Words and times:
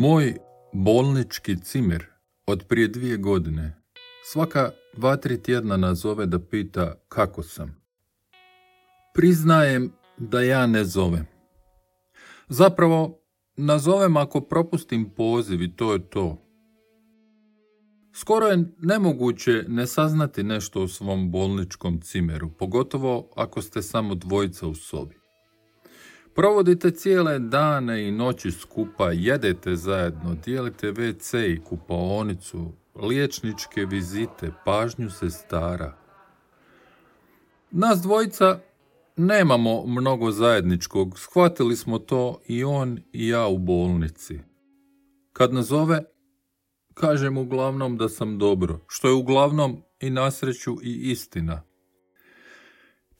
Moj 0.00 0.34
bolnički 0.72 1.60
cimer 1.60 2.06
od 2.46 2.64
prije 2.68 2.88
dvije 2.88 3.16
godine 3.16 3.82
svaka 4.24 4.70
dva, 4.96 5.16
tri 5.16 5.42
tjedna 5.42 5.76
nazove 5.76 6.26
da 6.26 6.38
pita 6.38 6.94
kako 7.08 7.42
sam. 7.42 7.82
Priznajem 9.14 9.92
da 10.18 10.42
ja 10.42 10.66
ne 10.66 10.84
zovem. 10.84 11.26
Zapravo, 12.48 13.20
nazovem 13.56 14.16
ako 14.16 14.40
propustim 14.40 15.10
poziv 15.16 15.62
i 15.62 15.76
to 15.76 15.92
je 15.92 16.10
to. 16.10 16.42
Skoro 18.14 18.46
je 18.46 18.64
nemoguće 18.78 19.64
ne 19.68 19.86
saznati 19.86 20.42
nešto 20.42 20.82
o 20.82 20.88
svom 20.88 21.30
bolničkom 21.30 22.00
cimeru, 22.00 22.50
pogotovo 22.58 23.30
ako 23.36 23.62
ste 23.62 23.82
samo 23.82 24.14
dvojica 24.14 24.66
u 24.66 24.74
sobi. 24.74 25.19
Provodite 26.40 26.90
cijele 26.90 27.38
dane 27.38 28.08
i 28.08 28.12
noći 28.12 28.50
skupa, 28.50 29.10
jedete 29.12 29.76
zajedno, 29.76 30.36
dijelite 30.44 30.92
WC 30.92 31.54
i 31.54 31.60
kupaonicu, 31.64 32.72
liječničke 32.94 33.84
vizite, 33.84 34.52
pažnju 34.64 35.10
se 35.10 35.30
stara. 35.30 35.96
Nas 37.70 38.02
dvojica 38.02 38.58
nemamo 39.16 39.86
mnogo 39.86 40.30
zajedničkog, 40.30 41.18
shvatili 41.18 41.76
smo 41.76 41.98
to 41.98 42.40
i 42.46 42.64
on 42.64 42.98
i 43.12 43.28
ja 43.28 43.46
u 43.46 43.58
bolnici. 43.58 44.38
Kad 45.32 45.54
nazove, 45.54 46.04
kažem 46.94 47.38
uglavnom 47.38 47.96
da 47.96 48.08
sam 48.08 48.38
dobro, 48.38 48.80
što 48.86 49.08
je 49.08 49.14
uglavnom 49.14 49.82
i 50.00 50.10
nasreću 50.10 50.76
i 50.82 51.10
istina. 51.10 51.69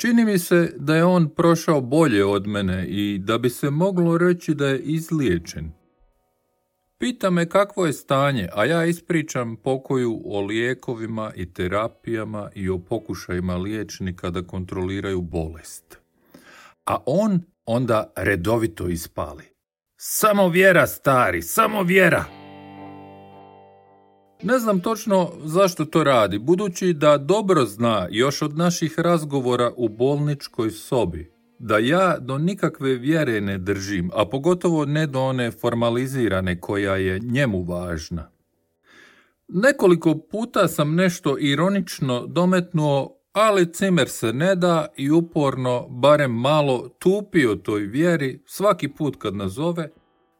Čini 0.00 0.24
mi 0.24 0.38
se 0.38 0.72
da 0.76 0.96
je 0.96 1.04
on 1.04 1.28
prošao 1.28 1.80
bolje 1.80 2.24
od 2.24 2.46
mene 2.46 2.86
i 2.88 3.18
da 3.18 3.38
bi 3.38 3.50
se 3.50 3.70
moglo 3.70 4.18
reći 4.18 4.54
da 4.54 4.66
je 4.66 4.78
izliječen. 4.78 5.72
Pita 6.98 7.30
me 7.30 7.48
kakvo 7.48 7.86
je 7.86 7.92
stanje, 7.92 8.48
a 8.54 8.64
ja 8.64 8.84
ispričam 8.84 9.56
pokoju 9.56 10.22
o 10.24 10.40
lijekovima 10.40 11.32
i 11.36 11.52
terapijama 11.52 12.50
i 12.54 12.68
o 12.68 12.78
pokušajima 12.78 13.56
liječnika 13.56 14.30
da 14.30 14.42
kontroliraju 14.42 15.20
bolest. 15.20 15.98
A 16.84 16.96
on 17.06 17.40
onda 17.64 18.12
redovito 18.16 18.88
ispali. 18.88 19.44
Samo 19.96 20.48
vjera, 20.48 20.86
stari, 20.86 21.42
samo 21.42 21.82
vjera! 21.82 22.39
Ne 24.42 24.58
znam 24.58 24.80
točno 24.80 25.32
zašto 25.44 25.84
to 25.84 26.04
radi, 26.04 26.38
budući 26.38 26.92
da 26.92 27.18
dobro 27.18 27.64
zna 27.64 28.08
još 28.10 28.42
od 28.42 28.56
naših 28.56 28.98
razgovora 28.98 29.72
u 29.76 29.88
bolničkoj 29.88 30.70
sobi, 30.70 31.32
da 31.58 31.78
ja 31.78 32.16
do 32.18 32.38
nikakve 32.38 32.94
vjere 32.94 33.40
ne 33.40 33.58
držim, 33.58 34.10
a 34.14 34.28
pogotovo 34.28 34.84
ne 34.84 35.06
do 35.06 35.20
one 35.20 35.50
formalizirane 35.50 36.60
koja 36.60 36.96
je 36.96 37.18
njemu 37.18 37.62
važna. 37.62 38.30
Nekoliko 39.48 40.18
puta 40.30 40.68
sam 40.68 40.94
nešto 40.94 41.36
ironično 41.38 42.26
dometnuo, 42.26 43.16
ali 43.32 43.72
cimer 43.72 44.08
se 44.08 44.32
ne 44.32 44.54
da 44.54 44.86
i 44.96 45.10
uporno, 45.10 45.88
barem 45.88 46.32
malo, 46.32 46.88
tupio 46.98 47.54
toj 47.54 47.80
vjeri 47.80 48.42
svaki 48.46 48.88
put 48.88 49.16
kad 49.18 49.34
nazove, 49.34 49.90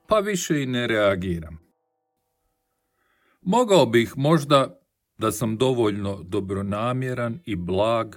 pa 0.07 0.19
više 0.19 0.63
i 0.63 0.67
ne 0.67 0.87
reagiram. 0.87 1.70
Mogao 3.43 3.87
bih 3.87 4.13
možda, 4.17 4.81
da 5.19 5.33
sam 5.33 5.57
dovoljno 5.57 6.23
dobronamjeran 6.23 7.39
i 7.45 7.57
blag, 7.57 8.15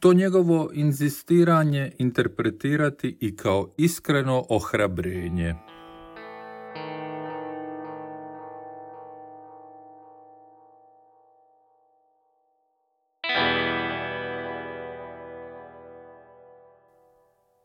to 0.00 0.12
njegovo 0.12 0.70
inzistiranje 0.72 1.92
interpretirati 1.98 3.18
i 3.20 3.36
kao 3.36 3.70
iskreno 3.76 4.44
ohrabrenje. 4.48 5.54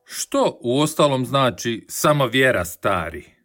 Što 0.05 0.59
u 0.61 0.79
ostalom 0.79 1.25
znači 1.25 1.85
samo 1.89 2.27
vjera 2.27 2.65
stari? 2.65 3.38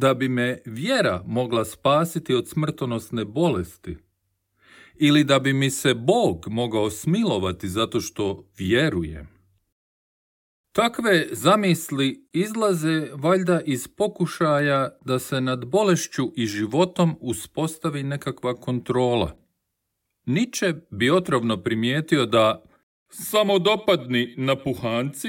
Da 0.00 0.14
bi 0.14 0.28
me 0.28 0.58
vjera 0.64 1.22
mogla 1.26 1.64
spasiti 1.64 2.34
od 2.34 2.48
smrtonosne 2.48 3.24
bolesti 3.24 3.96
ili 4.94 5.24
da 5.24 5.38
bi 5.38 5.52
mi 5.52 5.70
se 5.70 5.94
Bog 5.94 6.44
mogao 6.48 6.90
smilovati 6.90 7.68
zato 7.68 8.00
što 8.00 8.44
vjerujem. 8.58 9.28
Takve 10.72 11.26
zamisli 11.32 12.28
izlaze 12.32 13.08
valjda 13.14 13.60
iz 13.60 13.88
pokušaja 13.88 14.98
da 15.04 15.18
se 15.18 15.40
nad 15.40 15.66
bolešću 15.66 16.32
i 16.36 16.46
životom 16.46 17.16
uspostavi 17.20 18.02
nekakva 18.02 18.54
kontrola. 18.54 19.36
Niče 20.26 20.74
bi 20.90 21.10
otrovno 21.10 21.62
primijetio 21.62 22.26
da 22.26 22.62
samodopadni 23.08 24.34
napuhanci 24.36 25.28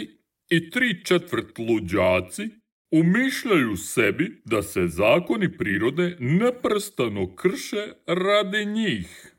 i 0.50 0.70
tri 0.70 1.06
četvrt 1.06 1.58
luđaci 1.58 2.61
umišljaju 2.92 3.78
sebi 3.78 4.42
da 4.46 4.62
se 4.62 4.88
zakoni 4.88 5.58
prirode 5.58 6.18
neprstano 6.20 7.36
krše 7.36 7.94
radi 8.08 8.66
njih. 8.66 9.36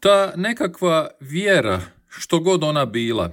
Ta 0.00 0.32
nekakva 0.36 1.10
vjera, 1.20 1.80
što 2.08 2.40
god 2.40 2.64
ona 2.64 2.86
bila, 2.86 3.32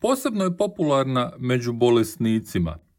posebno 0.00 0.44
je 0.44 0.56
popularna 0.56 1.32
među 1.38 1.72
bolesnicima– 1.72 2.78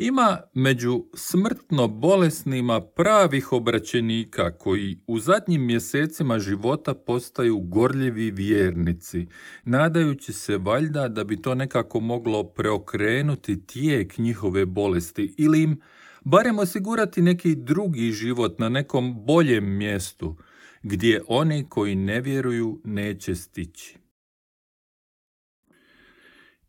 ima 0.00 0.40
među 0.54 1.04
smrtno 1.14 1.88
bolesnima 1.88 2.80
pravih 2.80 3.52
obraćenika 3.52 4.58
koji 4.58 4.98
u 5.06 5.18
zadnjim 5.18 5.66
mjesecima 5.66 6.38
života 6.38 6.94
postaju 6.94 7.58
gorljivi 7.58 8.30
vjernici, 8.30 9.26
nadajući 9.64 10.32
se 10.32 10.58
valjda 10.58 11.08
da 11.08 11.24
bi 11.24 11.42
to 11.42 11.54
nekako 11.54 12.00
moglo 12.00 12.44
preokrenuti 12.44 13.66
tijek 13.66 14.18
njihove 14.18 14.66
bolesti 14.66 15.34
ili 15.38 15.62
im 15.62 15.80
barem 16.24 16.58
osigurati 16.58 17.22
neki 17.22 17.54
drugi 17.54 18.12
život 18.12 18.58
na 18.58 18.68
nekom 18.68 19.26
boljem 19.26 19.76
mjestu, 19.76 20.36
gdje 20.82 21.22
oni 21.28 21.66
koji 21.68 21.94
ne 21.94 22.20
vjeruju 22.20 22.80
neće 22.84 23.34
stići. 23.34 23.98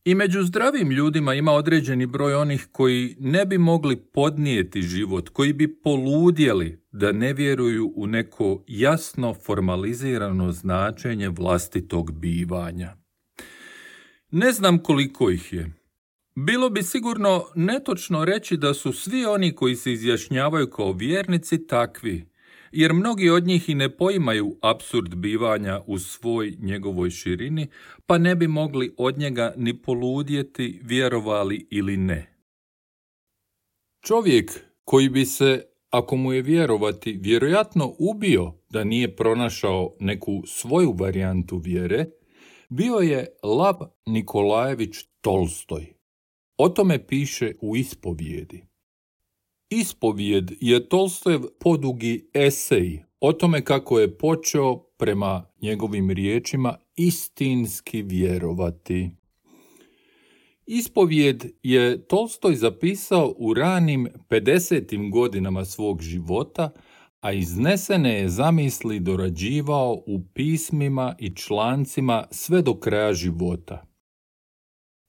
I 0.06 0.16
među 0.16 0.44
zdravim 0.44 0.92
ljudima 0.92 1.34
ima 1.34 1.52
određeni 1.52 2.06
broj 2.06 2.36
onih 2.36 2.68
koji 2.72 3.16
ne 3.20 3.46
bi 3.46 3.58
mogli 3.58 3.96
podnijeti 3.96 4.82
život, 4.82 5.30
koji 5.30 5.54
bi 5.54 5.82
poludjeli 5.82 6.82
da 6.92 7.12
ne 7.12 7.34
vjeruju 7.34 7.94
u 7.96 8.08
neko 8.08 8.64
jasno 8.68 9.34
formalizirano 9.34 10.52
značenje 10.52 11.30
vlastitog 11.30 12.12
bivanja. 12.12 12.96
Ne 14.32 14.52
znam 14.52 14.80
koliko 14.80 15.30
ih 15.30 15.54
je. 15.54 15.72
Bilo 16.36 16.70
bi 16.70 16.84
sigurno 16.84 17.46
netočno 17.56 18.26
reći 18.26 18.58
da 18.58 18.74
su 18.74 18.94
svi 18.94 19.26
oni 19.26 19.56
koji 19.56 19.76
se 19.76 19.94
izjašnjavaju 19.94 20.70
kao 20.70 20.94
vjernici 20.94 21.68
takvi, 21.68 22.31
jer 22.72 22.94
mnogi 22.94 23.30
od 23.30 23.48
njih 23.48 23.70
i 23.70 23.76
ne 23.76 23.98
poimaju 23.98 24.58
absurd 24.62 25.16
bivanja 25.16 25.82
u 25.88 26.00
svoj 26.00 26.56
njegovoj 26.59 27.09
širini, 27.09 27.68
pa 28.06 28.18
ne 28.18 28.35
bi 28.35 28.47
mogli 28.47 28.96
od 28.97 29.18
njega 29.18 29.53
ni 29.58 29.82
poludjeti, 29.82 30.79
vjerovali 30.84 31.68
ili 31.70 31.97
ne. 31.97 32.38
Čovjek 34.02 34.52
koji 34.84 35.09
bi 35.09 35.26
se, 35.26 35.66
ako 35.90 36.16
mu 36.16 36.34
je 36.34 36.41
vjerovati, 36.41 37.20
vjerojatno 37.22 37.96
ubio 38.00 38.53
da 38.70 38.84
nije 38.84 39.16
pronašao 39.16 39.96
neku 40.00 40.44
svoju 40.47 40.96
varijantu 41.00 41.58
vjere, 41.58 42.06
bio 42.70 42.96
je 42.96 43.28
Lav 43.44 43.76
Nikolajević 44.06 44.96
Tolstoj. 45.22 45.94
O 46.58 46.70
tome 46.70 47.08
piše 47.08 47.53
u 47.62 47.76
ispovijedi. 47.76 48.71
Ispovijed 49.73 50.52
je 50.62 50.90
Tolstojev 50.90 51.41
podugi 51.59 52.29
esej 52.34 53.03
o 53.20 53.34
tome 53.34 53.66
kako 53.66 54.00
je 54.00 54.18
počeo 54.18 54.78
prema 54.78 55.46
njegovim 55.62 56.12
riječima 56.12 56.78
istinski 56.96 58.02
vjerovati. 58.02 59.09
Ispovijed 60.66 61.46
je 61.64 62.08
Tolstoj 62.08 62.56
zapisao 62.56 63.34
u 63.38 63.53
ranim 63.53 64.08
50. 64.29 65.12
godinama 65.12 65.66
svog 65.66 66.02
života, 66.02 66.72
a 67.22 67.32
iznesene 67.32 68.14
je 68.14 68.29
zamisli 68.29 69.00
dorađivao 69.00 70.03
u 70.08 70.22
pismima 70.34 71.16
i 71.20 71.35
člancima 71.35 72.28
sve 72.32 72.62
do 72.62 72.79
kraja 72.79 73.14
života. 73.14 73.91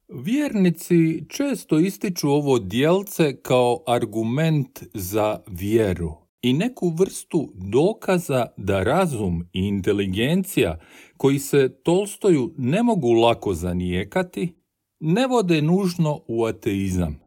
Vjernici 0.09 1.25
često 1.29 1.79
ističu 1.79 2.31
ovo 2.31 2.59
dijelce 2.59 3.37
kao 3.43 3.83
argument 3.87 4.83
za 4.95 5.41
vjeru 5.47 6.13
i 6.43 6.53
neku 6.53 6.89
vrstu 6.89 7.53
dokaza 7.55 8.47
da 8.57 8.83
razum 8.83 9.45
i 9.53 9.61
inteligencija 9.61 10.81
koji 11.17 11.39
se 11.39 11.69
Tolstoju 11.83 12.55
ne 12.59 12.83
mogu 12.83 13.13
lako 13.13 13.55
zanijekati, 13.55 14.55
ne 15.01 15.27
vode 15.27 15.63
nužno 15.63 16.21
u 16.29 16.45
ateizam. 16.45 17.21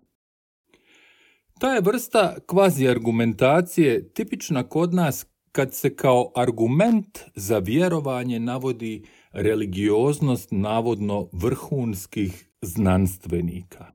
Ta 1.59 1.73
je 1.73 1.81
vrsta 1.81 2.35
kvazi 2.45 2.87
argumentacije 2.87 4.13
tipična 4.13 4.63
kod 4.63 4.93
nas 4.93 5.25
kad 5.51 5.73
se 5.73 5.95
kao 5.95 6.31
argument 6.35 7.19
za 7.35 7.57
vjerovanje 7.57 8.39
navodi 8.39 9.03
religioznost 9.35 10.47
navodno 10.51 11.29
vrhunskih 11.31 12.49
znanstvenika. 12.61 13.85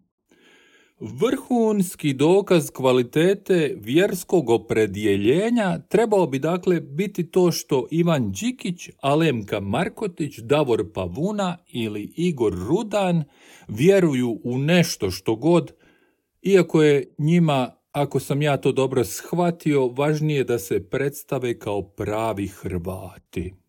Vrhunski 1.01 2.15
dokaz 2.15 2.71
kvalitete 2.71 3.77
vjerskog 3.81 4.51
opredjeljenja 4.51 5.79
trebao 5.89 6.27
bi 6.27 6.39
dakle 6.39 6.81
biti 6.81 7.31
to 7.31 7.53
što 7.53 7.87
Ivan 7.91 8.33
Đikić, 8.33 8.91
Alemka 9.03 9.61
Markotić, 9.61 10.39
Davor 10.39 10.93
Pavuna 10.95 11.59
ili 11.69 12.13
Igor 12.17 12.53
Rudan 12.69 13.25
vjeruju 13.69 14.41
u 14.45 14.59
nešto 14.59 15.11
što 15.11 15.37
god, 15.37 15.73
iako 16.43 16.83
je 16.83 17.15
njima, 17.19 17.71
ako 17.93 18.21
sam 18.21 18.43
ja 18.43 18.57
to 18.57 18.73
dobro 18.73 19.05
shvatio, 19.05 19.89
važnije 19.89 20.45
da 20.45 20.59
se 20.59 20.91
predstave 20.91 21.59
kao 21.59 21.83
pravi 21.83 22.47
Hrvati. 22.47 23.60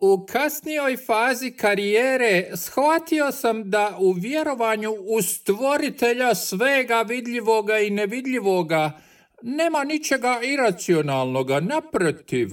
U 0.00 0.26
kasnijoj 0.26 0.96
fazi 0.96 1.50
karijere 1.50 2.50
shvatio 2.56 3.32
sam 3.32 3.70
da 3.70 3.96
u 4.00 4.12
vjerovanju 4.12 4.90
u 4.92 5.22
stvoritelja 5.22 6.34
svega 6.34 7.02
vidljivoga 7.08 7.78
i 7.78 7.90
nevidljivoga 7.90 9.00
nema 9.42 9.84
ničega 9.84 10.40
iracionalnoga, 10.42 11.60
naprotiv. 11.60 12.48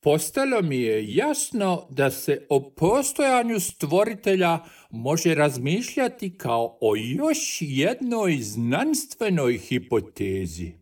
Postalo 0.00 0.62
mi 0.62 0.80
je 0.80 1.14
jasno 1.14 1.86
da 1.90 2.10
se 2.10 2.46
o 2.48 2.70
postojanju 2.70 3.60
stvoritelja 3.60 4.58
može 4.90 5.34
razmišljati 5.34 6.38
kao 6.38 6.78
o 6.80 6.96
još 6.96 7.58
jednoj 7.60 8.38
znanstvenoj 8.40 9.58
hipotezi. 9.58 10.72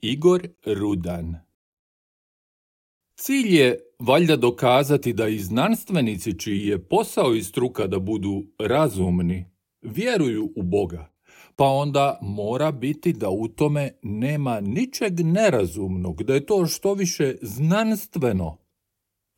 Igor 0.00 0.48
Rudan 0.66 1.51
Cilj 3.24 3.56
je 3.56 3.78
valjda 3.98 4.36
dokazati 4.36 5.12
da 5.12 5.28
i 5.28 5.38
znanstvenici 5.38 6.38
čiji 6.38 6.66
je 6.66 6.88
posao 6.88 7.34
i 7.34 7.42
struka 7.42 7.86
da 7.86 7.98
budu 7.98 8.42
razumni, 8.58 9.44
vjeruju 9.82 10.52
u 10.56 10.62
Boga, 10.62 11.12
pa 11.56 11.64
onda 11.64 12.18
mora 12.22 12.72
biti 12.72 13.12
da 13.12 13.30
u 13.30 13.48
tome 13.48 13.90
nema 14.02 14.60
ničeg 14.60 15.20
nerazumnog, 15.20 16.22
da 16.22 16.34
je 16.34 16.46
to 16.46 16.66
što 16.66 16.94
više 16.94 17.34
znanstveno, 17.42 18.58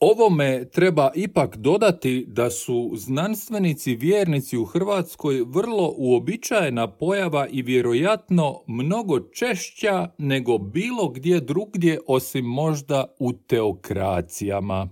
Ovome 0.01 0.71
treba 0.71 1.11
ipak 1.15 1.57
dodati 1.57 2.25
da 2.29 2.51
su 2.51 2.93
znanstvenici 2.97 3.95
vjernici 3.95 4.57
u 4.59 4.65
Hrvatskoj 4.65 5.45
vrlo 5.47 5.95
uobičajena 5.97 6.91
pojava 6.91 7.49
i 7.51 7.63
vjerojatno 7.63 8.63
mnogo 8.67 9.21
češća 9.21 10.09
nego 10.19 10.59
bilo 10.59 11.09
gdje 11.09 11.41
drugdje 11.41 12.01
osim 12.07 12.45
možda 12.45 13.15
u 13.19 13.33
teokracijama. 13.33 14.89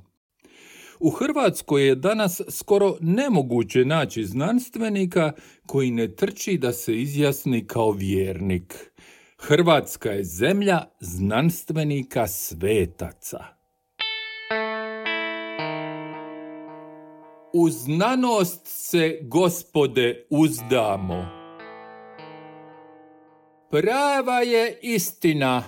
U 1.00 1.10
Hrvatskoj 1.10 1.86
je 1.86 1.94
danas 1.94 2.40
skoro 2.50 2.96
nemoguće 3.00 3.84
naći 3.84 4.24
znanstvenika 4.24 5.32
koji 5.66 5.90
ne 5.90 6.14
trči 6.14 6.58
da 6.58 6.72
se 6.72 7.00
izjasni 7.00 7.66
kao 7.66 7.90
vjernik. 7.90 8.92
Hrvatska 9.38 10.10
je 10.10 10.24
zemlja 10.24 10.84
znanstvenika 11.00 12.26
svetaca. 12.26 13.61
U 17.54 17.70
znanost 17.70 18.60
se, 18.64 19.18
gospode, 19.22 20.26
uzdamo. 20.30 21.26
Prava 23.70 24.40
je 24.40 24.78
istina 24.82 25.62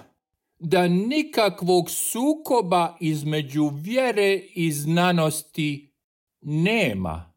da 0.59 0.89
nikakvog 0.89 1.91
sukoba 1.91 2.97
između 3.01 3.71
vjere 3.75 4.41
i 4.55 4.73
znanosti 4.73 5.93
nema. 6.41 7.33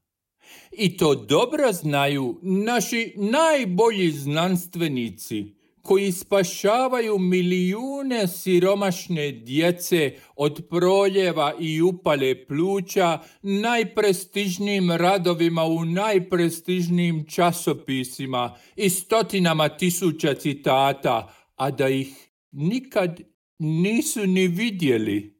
I 0.72 0.98
to 0.98 1.16
dobro 1.16 1.72
znaju 1.74 2.40
naši 2.42 3.14
najbolji 3.18 4.12
znanstvenici 4.12 5.57
koji 5.88 6.12
spašavaju 6.12 7.20
milijune 7.20 8.28
siromašne 8.28 9.32
djece 9.32 10.14
od 10.36 10.68
proljeva 10.70 11.54
i 11.60 11.82
upale 11.82 12.46
pluća 12.48 13.20
najprestižnijim 13.42 14.92
radovima 14.92 15.64
u 15.64 15.86
najprestižnijim 15.86 17.26
časopisima 17.30 18.56
i 18.76 18.90
stotinama 18.90 19.70
tisuća 19.70 20.34
citata, 20.34 21.34
a 21.56 21.72
da 21.72 21.90
ih 21.90 22.30
nikad 22.52 23.20
nisu 23.60 24.28
ni 24.28 24.48
vidjeli. 24.48 25.40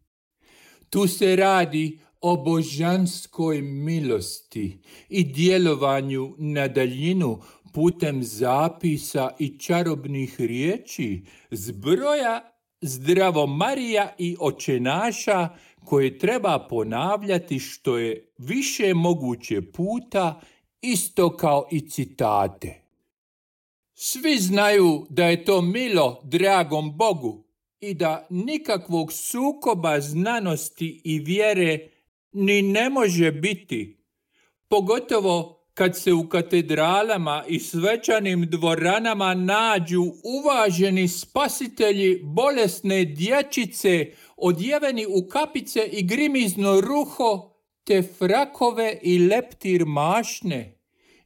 Tu 0.90 1.08
se 1.08 1.36
radi 1.36 2.00
o 2.22 2.36
božanskoj 2.36 3.62
milosti 3.62 4.82
i 5.10 5.24
djelovanju 5.24 6.36
na 6.38 6.68
daljinu 6.68 7.42
putem 7.78 8.24
zapisa 8.24 9.30
i 9.40 9.60
čarobnih 9.60 10.36
riječi, 10.42 11.22
zbroja 11.52 12.52
zdravo 12.82 13.48
Marija 13.48 14.16
i 14.18 14.36
očenaša 14.40 15.50
koje 15.86 16.18
treba 16.18 16.68
ponavljati 16.70 17.60
što 17.60 17.98
je 17.98 18.34
više 18.38 18.94
moguće 18.94 19.62
puta, 19.62 20.42
isto 20.82 21.38
kao 21.38 21.68
i 21.72 21.90
citate. 21.90 22.82
Svi 23.94 24.38
znaju 24.38 25.06
da 25.10 25.26
je 25.26 25.46
to 25.46 25.62
milo 25.62 26.22
dragom 26.24 26.98
Bogu 26.98 27.44
i 27.80 27.94
da 27.94 28.28
nikakvog 28.30 29.14
sukoba 29.14 30.02
znanosti 30.02 31.02
i 31.04 31.20
vjere 31.20 31.90
ni 32.32 32.62
ne 32.62 32.90
može 32.90 33.32
biti, 33.32 33.98
pogotovo 34.68 35.57
kad 35.78 35.98
se 35.98 36.14
u 36.14 36.30
katedralama 36.30 37.44
i 37.48 37.60
svečanim 37.60 38.50
dvoranama 38.50 39.34
nađu 39.34 40.04
uvaženi 40.24 41.08
spasitelji 41.08 42.20
bolesne 42.24 43.06
dječice, 43.06 44.06
odjeveni 44.38 45.06
u 45.10 45.28
kapice 45.28 45.90
i 45.92 46.04
grimizno 46.04 46.82
ruho, 46.82 47.54
te 47.84 48.04
frakove 48.18 49.00
i 49.04 49.20
leptir 49.20 49.86
mašne. 49.86 50.80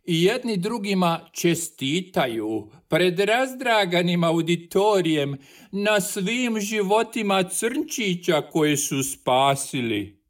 I 0.04 0.24
jedni 0.24 0.58
drugima 0.58 1.30
čestitaju 1.34 2.72
pred 2.88 3.20
razdraganim 3.20 4.24
auditorijem 4.24 5.38
na 5.72 6.02
svim 6.02 6.60
životima 6.60 7.44
crnčića 7.44 8.42
koje 8.42 8.78
su 8.78 9.04
spasili. 9.04 10.21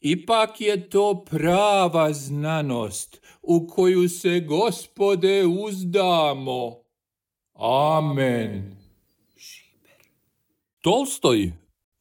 Ipak 0.00 0.60
je 0.60 0.90
to 0.90 1.24
prava 1.30 2.12
znanost 2.12 3.20
u 3.42 3.66
koju 3.66 4.08
se 4.08 4.40
gospode 4.40 5.46
uzdamo. 5.46 6.76
Amen. 7.54 8.76
Tolstoj, 10.80 11.52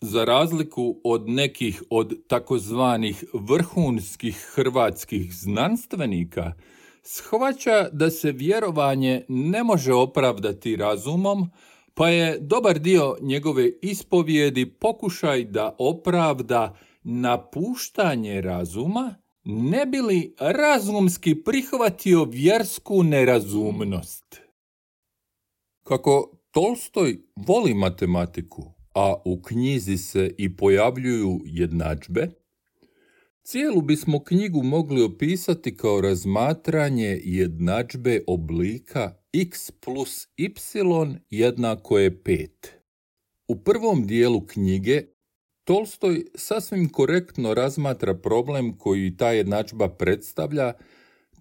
za 0.01 0.25
razliku 0.25 1.01
od 1.03 1.29
nekih 1.29 1.83
od 1.89 2.27
takozvanih 2.27 3.23
vrhunskih 3.33 4.35
hrvatskih 4.53 5.33
znanstvenika, 5.33 6.53
shvaća 7.03 7.89
da 7.91 8.09
se 8.09 8.31
vjerovanje 8.31 9.25
ne 9.27 9.63
može 9.63 9.93
opravdati 9.93 10.75
razumom, 10.75 11.49
pa 11.93 12.09
je 12.09 12.39
dobar 12.39 12.79
dio 12.79 13.17
njegove 13.21 13.71
ispovijedi 13.81 14.65
pokušaj 14.65 15.43
da 15.43 15.75
opravda 15.77 16.77
napuštanje 17.05 18.41
razuma, 18.41 19.15
ne 19.43 19.85
bi 19.85 20.01
li 20.01 20.35
razumski 20.39 21.43
prihvatio 21.43 22.23
vjersku 22.23 23.03
nerazumnost. 23.03 24.41
Kako 25.83 26.31
Tolstoj 26.51 27.17
voli 27.35 27.73
matematiku, 27.73 28.63
a 28.93 29.15
u 29.25 29.41
knjizi 29.41 29.97
se 29.97 30.35
i 30.37 30.55
pojavljuju 30.55 31.41
jednadžbe, 31.45 32.29
cijelu 33.43 33.81
bismo 33.81 34.23
knjigu 34.23 34.63
mogli 34.63 35.01
opisati 35.01 35.77
kao 35.77 36.01
razmatranje 36.01 37.21
jednadžbe 37.23 38.23
oblika 38.27 39.15
x 39.33 39.71
plus 39.71 40.27
y 40.37 40.49
jednako 41.29 41.99
je 41.99 42.23
5. 42.23 42.47
U 43.47 43.55
prvom 43.55 44.07
dijelu 44.07 44.45
knjige 44.45 45.14
Tolstoj 45.65 46.25
sasvim 46.35 46.89
korektno 46.89 47.53
razmatra 47.53 48.13
problem 48.13 48.77
koji 48.77 49.17
ta 49.17 49.31
jednadžba 49.31 49.89
predstavlja, 49.89 50.73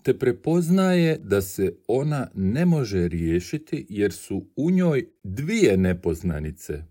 te 0.02 0.18
prepoznaje 0.18 1.18
da 1.18 1.42
se 1.42 1.76
ona 1.88 2.30
ne 2.34 2.66
može 2.66 3.08
riješiti 3.08 3.86
jer 3.88 4.12
su 4.12 4.46
u 4.56 4.70
njoj 4.70 5.08
dvije 5.22 5.76
nepoznanice. 5.76 6.82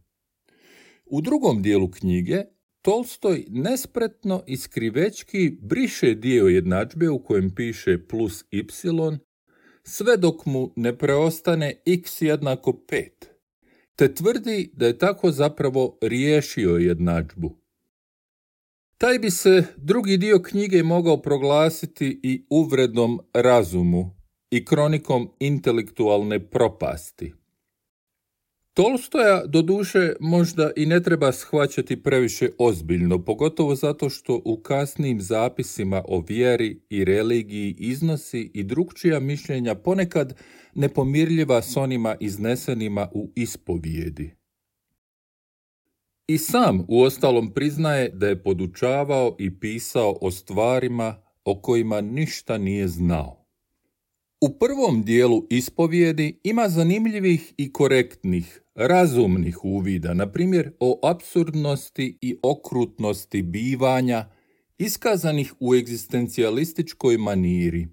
U 1.06 1.22
drugom 1.22 1.62
dijelu 1.62 1.92
knjige 1.92 2.44
Tolstoj 2.82 3.46
nespretno 3.50 4.44
i 4.48 4.58
skrivečki 4.58 5.58
briše 5.62 6.16
dio 6.16 6.48
jednadžbe 6.48 7.10
u 7.10 7.24
kojem 7.24 7.56
piše 7.56 8.08
plus 8.08 8.44
y, 8.52 8.64
sve 9.84 10.18
dok 10.18 10.46
mu 10.46 10.74
ne 10.76 10.98
preostane 10.98 11.74
x 11.86 12.22
jednako 12.22 12.72
5, 12.72 13.10
te 13.96 14.14
tvrdi 14.14 14.72
da 14.74 14.88
je 14.88 14.98
tako 14.98 15.32
zapravo 15.32 15.98
riješio 16.02 16.78
jednadžbu. 16.78 17.64
Taj 18.98 19.20
bi 19.20 19.32
se 19.32 19.64
drugi 19.78 20.18
dio 20.18 20.42
knjige 20.42 20.84
mogao 20.84 21.22
proglasiti 21.22 22.20
i 22.24 22.46
uvredom 22.50 23.20
razumu 23.34 24.16
i 24.50 24.66
kronikom 24.66 25.30
intelektualne 25.40 26.50
propasti. 26.50 27.34
Tolstoja, 28.74 29.46
doduše, 29.46 30.14
možda 30.20 30.72
i 30.76 30.86
ne 30.86 31.04
treba 31.04 31.32
shvaćati 31.32 32.04
previše 32.04 32.50
ozbiljno, 32.58 33.26
pogotovo 33.26 33.76
zato 33.76 34.10
što 34.10 34.42
u 34.46 34.62
kasnim 34.62 35.22
zapisima 35.22 36.04
o 36.08 36.24
vjeri 36.28 36.82
i 36.90 37.06
religiji 37.06 37.76
iznosi 37.78 38.52
i 38.54 38.64
drugčija 38.64 39.20
mišljenja 39.20 39.76
ponekad 39.76 40.36
nepomirljiva 40.76 41.62
s 41.62 41.78
onima 41.78 42.16
iznesenima 42.20 43.10
u 43.14 43.32
ispovijedi. 43.36 44.36
I 46.28 46.38
sam 46.38 46.86
u 46.88 47.02
ostalom 47.02 47.54
priznaje 47.54 48.10
da 48.10 48.28
je 48.28 48.44
podučavao 48.44 49.36
i 49.40 49.60
pisao 49.60 50.18
o 50.22 50.32
stvarima 50.32 51.16
o 51.46 51.62
kojima 51.62 52.02
ništa 52.02 52.58
nije 52.58 52.88
znao. 52.88 53.43
U 54.46 54.50
prvom 54.50 55.04
dijelu 55.04 55.48
ispovijedi 55.50 56.40
ima 56.44 56.70
zanimljivih 56.70 57.54
i 57.58 57.74
korektnih, 57.74 58.62
razumnih 58.76 59.66
uvida, 59.66 60.14
na 60.14 60.32
primjer 60.32 60.72
o 60.80 61.00
absurdnosti 61.04 62.18
i 62.22 62.38
okrutnosti 62.44 63.42
bivanja, 63.42 64.26
iskazanih 64.78 65.54
u 65.60 65.76
egzistencijalističkoj 65.76 67.18
maniri. 67.18 67.88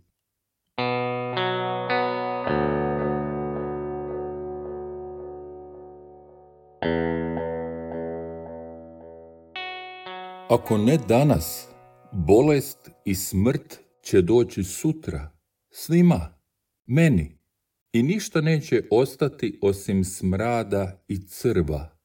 Ako 10.49 10.79
ne 10.79 10.99
danas, 11.09 11.67
bolest 12.13 12.91
i 13.05 13.15
smrt 13.15 13.79
će 14.03 14.23
doći 14.23 14.65
sutra, 14.65 15.31
svima 15.71 16.40
meni 16.91 17.39
i 17.93 18.03
ništa 18.03 18.41
neće 18.41 18.83
ostati 18.91 19.59
osim 19.63 20.05
smrada 20.05 21.05
i 21.09 21.27
crva. 21.27 21.99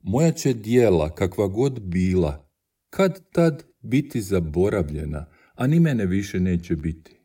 Moja 0.00 0.32
će 0.32 0.52
dijela, 0.52 1.14
kakva 1.14 1.46
god 1.46 1.80
bila, 1.80 2.50
kad 2.90 3.30
tad 3.32 3.64
biti 3.80 4.20
zaboravljena, 4.20 5.26
a 5.54 5.66
ni 5.66 5.80
mene 5.80 6.06
više 6.06 6.40
neće 6.40 6.76
biti. 6.76 7.16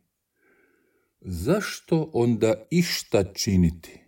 Zašto 1.22 2.12
onda 2.13 2.53
išta 2.72 3.24
činiti? 3.24 4.00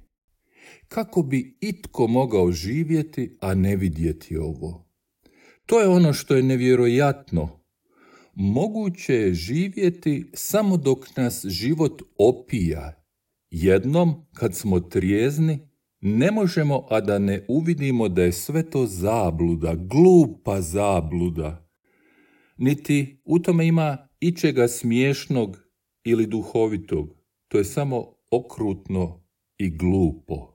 Kako 0.88 1.22
bi 1.22 1.58
itko 1.62 2.08
mogao 2.08 2.52
živjeti, 2.52 3.38
a 3.42 3.54
ne 3.54 3.76
vidjeti 3.76 4.38
ovo? 4.38 4.88
To 5.66 5.82
je 5.82 5.88
ono 5.88 6.14
što 6.14 6.36
je 6.36 6.44
nevjerojatno 6.44 7.65
moguće 8.36 9.14
je 9.14 9.34
živjeti 9.34 10.26
samo 10.34 10.78
dok 10.78 11.18
nas 11.18 11.46
život 11.46 12.02
opija. 12.18 13.04
Jednom, 13.50 14.26
kad 14.34 14.56
smo 14.56 14.80
trijezni, 14.80 15.60
ne 16.02 16.32
možemo, 16.32 16.88
a 16.90 17.02
da 17.02 17.20
ne 17.20 17.46
uvidimo 17.48 18.10
da 18.10 18.24
je 18.24 18.32
sve 18.32 18.70
to 18.70 18.86
zabluda, 18.86 19.76
glupa 19.76 20.62
zabluda. 20.62 21.70
Niti 22.58 23.22
u 23.26 23.40
tome 23.40 23.68
ima 23.68 24.08
ičega 24.20 24.68
smiješnog 24.68 25.58
ili 26.04 26.26
duhovitog. 26.26 27.16
To 27.48 27.58
je 27.58 27.64
samo 27.64 28.16
okrutno 28.32 29.24
i 29.58 29.70
glupo. 29.70 30.55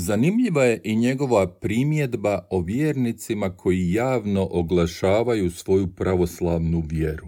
Zanimljiva 0.00 0.64
je 0.64 0.80
i 0.84 0.96
njegova 0.96 1.46
primjedba 1.46 2.46
o 2.50 2.60
vjernicima 2.60 3.56
koji 3.56 3.92
javno 3.92 4.48
oglašavaju 4.50 5.50
svoju 5.50 5.86
pravoslavnu 5.96 6.82
vjeru. 6.90 7.26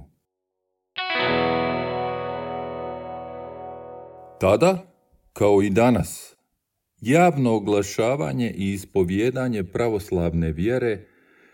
Tada, 4.41 4.95
kao 5.33 5.63
i 5.63 5.71
danas, 5.71 6.37
javno 7.01 7.55
oglašavanje 7.55 8.55
i 8.57 8.73
ispovjedanje 8.73 9.65
pravoslavne 9.65 10.53
vjere 10.53 11.07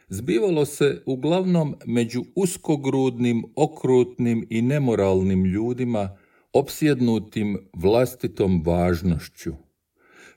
zbivalo 0.09 0.65
se 0.65 1.03
uglavnom 1.07 1.75
među 1.87 2.25
uskogrudnim, 2.35 3.45
okrutnim 3.57 4.47
i 4.51 4.63
nemoralnim 4.63 5.45
ljudima 5.45 6.17
opsjednutim 6.53 7.59
vlastitom 7.73 8.63
važnošću 8.67 9.66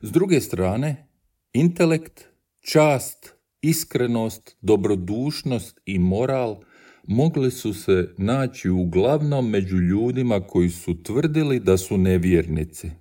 s 0.02 0.12
druge 0.12 0.42
strane, 0.42 1.08
intelekt, 1.54 2.26
čast, 2.60 3.36
iskrenost, 3.62 4.58
dobrodušnost 4.62 5.80
i 5.86 6.00
moral 6.00 6.62
mogli 7.08 7.52
su 7.52 7.74
se 7.74 8.14
naći 8.18 8.70
uglavnom 8.70 9.50
među 9.50 9.78
ljudima 9.78 10.40
koji 10.48 10.70
su 10.70 11.04
tvrdili 11.04 11.60
da 11.60 11.78
su 11.78 11.98
nevjernici. 11.98 12.92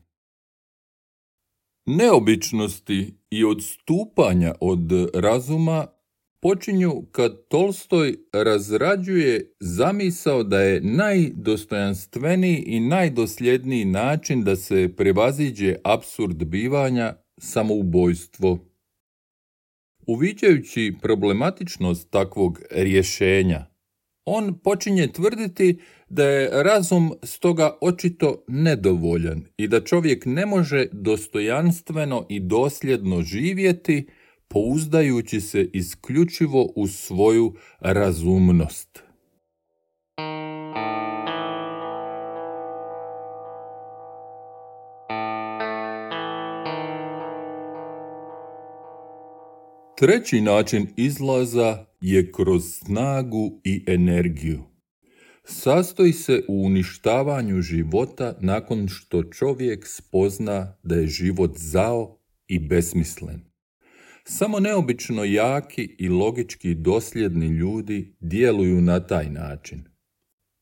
Neobičnosti 1.87 3.15
i 3.31 3.45
odstupanja 3.45 4.55
od 4.61 4.91
razuma 5.15 5.87
počinju 6.41 7.03
kad 7.13 7.49
Tolstoj 7.49 8.17
razrađuje 8.33 9.55
zamisao 9.61 10.43
da 10.43 10.61
je 10.61 10.81
najdostojanstveniji 10.81 12.65
i 12.67 12.81
najdosljedniji 12.81 13.85
način 13.85 14.45
da 14.45 14.57
se 14.57 14.89
prevaziđe 14.97 15.75
apsurd 15.85 16.45
bivanja 16.45 17.15
samoubojstvo. 17.41 18.59
Uviđajući 20.07 20.95
problematičnost 21.03 22.11
takvog 22.11 22.61
rješenja, 22.71 23.67
on 24.25 24.59
počinje 24.59 25.07
tvrditi 25.07 25.79
da 26.09 26.25
je 26.25 26.63
razum 26.63 27.13
stoga 27.23 27.79
očito 27.81 28.45
nedovoljan 28.49 29.45
i 29.57 29.69
da 29.69 29.85
čovjek 29.85 30.27
ne 30.27 30.47
može 30.47 30.87
dostojanstveno 30.93 32.27
i 32.29 32.41
dosljedno 32.41 33.23
živjeti 33.23 34.07
pouzdajući 34.49 35.41
se 35.41 35.71
isključivo 35.73 36.73
u 36.77 36.87
svoju 36.87 37.55
razumnost. 37.81 39.03
Treći 49.99 50.41
način 50.41 50.87
izlaza 50.97 51.85
je 52.01 52.33
kroz 52.33 52.63
snagu 52.65 53.61
i 53.65 53.85
energiju. 53.87 54.63
Sastoji 55.45 56.13
se 56.13 56.45
u 56.49 56.67
uništavanju 56.67 57.61
života 57.61 58.37
nakon 58.41 58.89
što 58.89 59.23
čovjek 59.23 59.87
spozna 59.87 60.77
da 60.83 60.95
je 60.95 61.07
život 61.07 61.51
zao 61.57 62.19
i 62.49 62.59
besmislen. 62.59 63.48
Samo 64.31 64.61
neobično 64.61 65.25
jaki 65.25 65.83
i 65.99 66.09
logički 66.09 66.75
dosljedni 66.75 67.47
ljudi 67.47 68.17
djeluju 68.21 68.81
na 68.81 69.07
taj 69.07 69.31
način. 69.31 69.85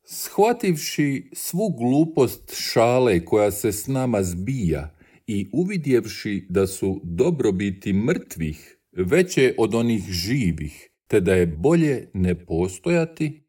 Shvativši 0.04 1.30
svu 1.32 1.68
glupost 1.68 2.54
šale 2.54 3.25
koja 3.25 3.50
se 3.50 3.73
s 3.73 3.87
nama 3.87 4.23
zbija 4.23 4.96
i 5.26 5.50
uvidjevši 5.52 6.46
da 6.49 6.66
su 6.66 7.00
dobrobiti 7.04 7.92
mrtvih 7.92 8.78
veće 8.92 9.54
od 9.58 9.75
onih 9.75 10.02
živih, 10.11 10.90
te 11.06 11.20
da 11.20 11.35
je 11.35 11.46
bolje 11.46 12.11
ne 12.14 12.46
postojati, 12.46 13.42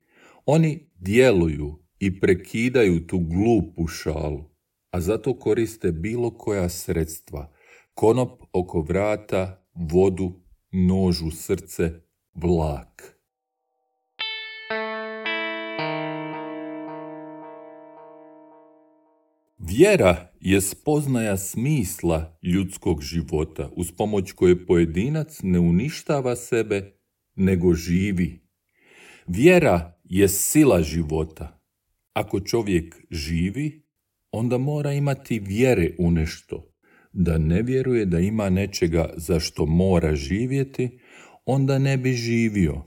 oni 0.45 0.89
djeluju 0.95 1.79
i 1.99 2.19
prekidaju 2.19 3.07
tu 3.07 3.19
glupu 3.19 3.87
šalu, 3.87 4.43
a 4.91 5.01
zato 5.01 5.39
koriste 5.39 5.91
bilo 5.91 6.37
koja 6.37 6.69
sredstva, 6.69 7.53
konop 7.93 8.41
oko 8.53 8.81
vrata, 8.81 9.56
vodu, 9.77 10.33
nožu 10.71 11.31
srce, 11.31 11.91
vlak. 12.33 13.17
Vjera 19.57 20.33
je 20.39 20.61
spoznaja 20.61 21.37
smisla 21.37 22.39
ljudskog 22.43 23.01
života, 23.01 23.69
uz 23.75 23.91
pomoć 23.91 24.31
koje 24.31 24.65
pojedinac 24.65 25.39
ne 25.43 25.59
uništava 25.59 26.35
sebe, 26.35 26.93
nego 27.35 27.73
živi. 27.73 28.47
Vjera 29.27 29.99
je 30.03 30.27
sila 30.29 30.81
života. 30.81 31.61
Ako 32.13 32.39
čovjek 32.39 32.95
živi, 33.11 33.85
onda 34.31 34.57
mora 34.57 34.93
imati 34.93 35.39
vjere 35.39 35.95
u 35.99 36.11
nešto, 36.11 36.76
da 37.19 37.37
ne 37.37 37.61
vjeruje 37.61 38.05
da 38.05 38.19
ima 38.19 38.49
nečega 38.49 39.13
za 39.15 39.39
što 39.39 39.65
mora 39.65 40.15
živjeti, 40.15 40.99
onda 41.45 41.79
ne 41.79 41.97
bi 41.97 42.13
živio. 42.13 42.81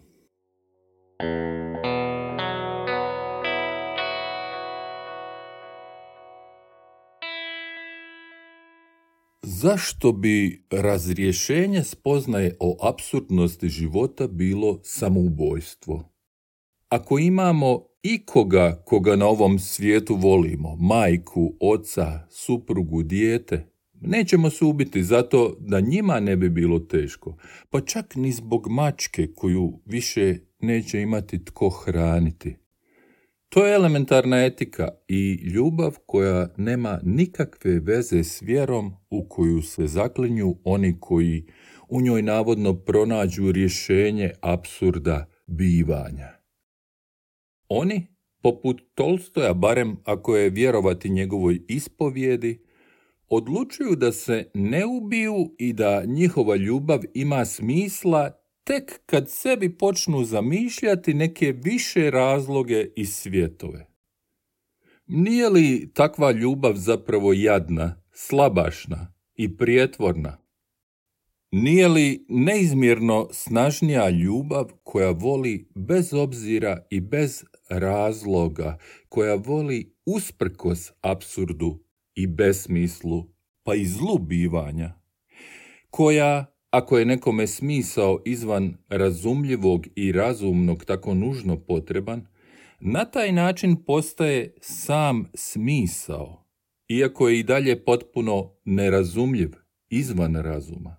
Zašto 9.43 10.13
bi 10.13 10.65
razrješenje 10.71 11.85
spoznaje 11.85 12.57
o 12.61 12.89
apsurdnosti 12.89 13.69
života 13.69 14.27
bilo 14.27 14.81
samoubojstvo? 14.83 16.13
Ako 16.89 17.19
imamo 17.19 17.87
ikoga 18.03 18.83
koga 18.85 19.17
na 19.17 19.27
ovom 19.27 19.59
svijetu 19.59 20.15
volimo, 20.15 20.77
majku, 20.77 21.55
oca, 21.61 22.27
suprugu, 22.31 23.03
dijete, 23.03 23.70
nećemo 24.01 24.51
se 24.51 24.65
ubiti 24.65 25.03
zato 25.03 25.57
da 25.61 25.81
njima 25.81 26.21
ne 26.21 26.37
bi 26.37 26.49
bilo 26.49 26.79
teško, 26.79 27.37
pa 27.71 27.81
čak 27.81 28.17
ni 28.17 28.33
zbog 28.33 28.69
mačke 28.71 29.29
koju 29.35 29.81
više 29.87 30.39
neće 30.61 31.01
imati 31.01 31.45
tko 31.45 31.69
hraniti. 31.69 32.57
To 33.49 33.67
je 33.67 33.75
elementarna 33.75 34.45
etika 34.45 34.89
i 35.09 35.33
ljubav 35.33 35.97
koja 36.07 36.49
nema 36.57 37.01
nikakve 37.03 37.81
veze 37.81 38.25
s 38.25 38.43
vjerom 38.43 38.93
u 39.11 39.29
koju 39.29 39.63
se 39.63 39.87
zaklinju 39.87 40.57
oni 40.65 40.97
koji 41.01 41.47
u 41.89 42.01
njoj 42.01 42.23
navodno 42.23 42.75
pronađu 42.75 43.53
rješenje 43.53 44.31
apsurda 44.41 45.27
bivanja. 45.47 46.29
Oni, 47.69 48.07
poput 48.43 48.83
Tolstoja, 48.95 49.55
barem 49.55 49.97
ako 50.05 50.37
je 50.37 50.51
vjerovati 50.51 51.11
njegovoj 51.11 51.61
ispovjedi, 51.69 52.65
odlučuju 53.31 53.97
da 53.97 54.13
se 54.13 54.51
ne 54.55 54.87
ubiju 54.87 55.55
i 55.59 55.73
da 55.73 56.05
njihova 56.05 56.57
ljubav 56.57 57.01
ima 57.15 57.45
smisla 57.45 58.31
tek 58.65 59.01
kad 59.07 59.31
sebi 59.31 59.79
počnu 59.79 60.25
zamišljati 60.25 61.15
neke 61.15 61.53
više 61.53 62.11
razloge 62.11 62.87
i 62.97 63.07
svjetove. 63.07 63.87
Nije 65.07 65.49
li 65.49 65.93
takva 65.95 66.31
ljubav 66.31 66.75
zapravo 66.77 67.33
jadna, 67.33 68.03
slabašna 68.13 69.15
i 69.35 69.57
prijetvorna? 69.57 70.37
Nije 71.51 71.89
li 71.89 72.27
neizmjerno 72.29 73.29
snažnija 73.33 74.11
ljubav 74.11 74.71
koja 74.83 75.11
voli 75.11 75.69
bez 75.75 76.15
obzira 76.15 76.87
i 76.91 77.01
bez 77.01 77.45
razloga, 77.69 78.79
koja 79.09 79.35
voli 79.35 79.95
usprkos 80.07 80.93
apsurdu 81.01 81.90
i 82.15 82.27
besmislu, 82.27 83.25
pa 83.63 83.75
i 83.75 83.87
zlu 83.87 84.19
bivanja, 84.19 84.93
koja 85.91 86.47
ako 86.71 86.99
je 86.99 87.05
nekome 87.05 87.47
smisao 87.47 88.23
izvan 88.25 88.77
razumljivog 88.89 89.87
i 89.97 90.13
razumnog 90.13 90.85
tako 90.85 91.15
nužno 91.15 91.61
potreban, 91.61 92.27
na 92.81 93.05
taj 93.05 93.33
način 93.33 93.85
postaje 93.85 94.55
sam 94.61 95.31
smisao, 95.35 96.47
iako 96.89 97.29
je 97.29 97.39
i 97.39 97.43
dalje 97.43 97.85
potpuno 97.85 98.55
nerazumljiv 98.65 99.51
izvan 99.89 100.37
razuma. 100.37 100.97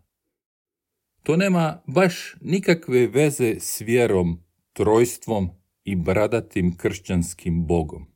To 1.24 1.38
nema 1.38 1.82
baš 1.88 2.36
nikakve 2.42 3.08
veze 3.08 3.56
s 3.60 3.82
vjerom, 3.82 4.44
trojstvom 4.74 5.50
i 5.84 5.96
bradatim 5.96 6.78
kršćanskim 6.78 7.66
bogom. 7.68 8.11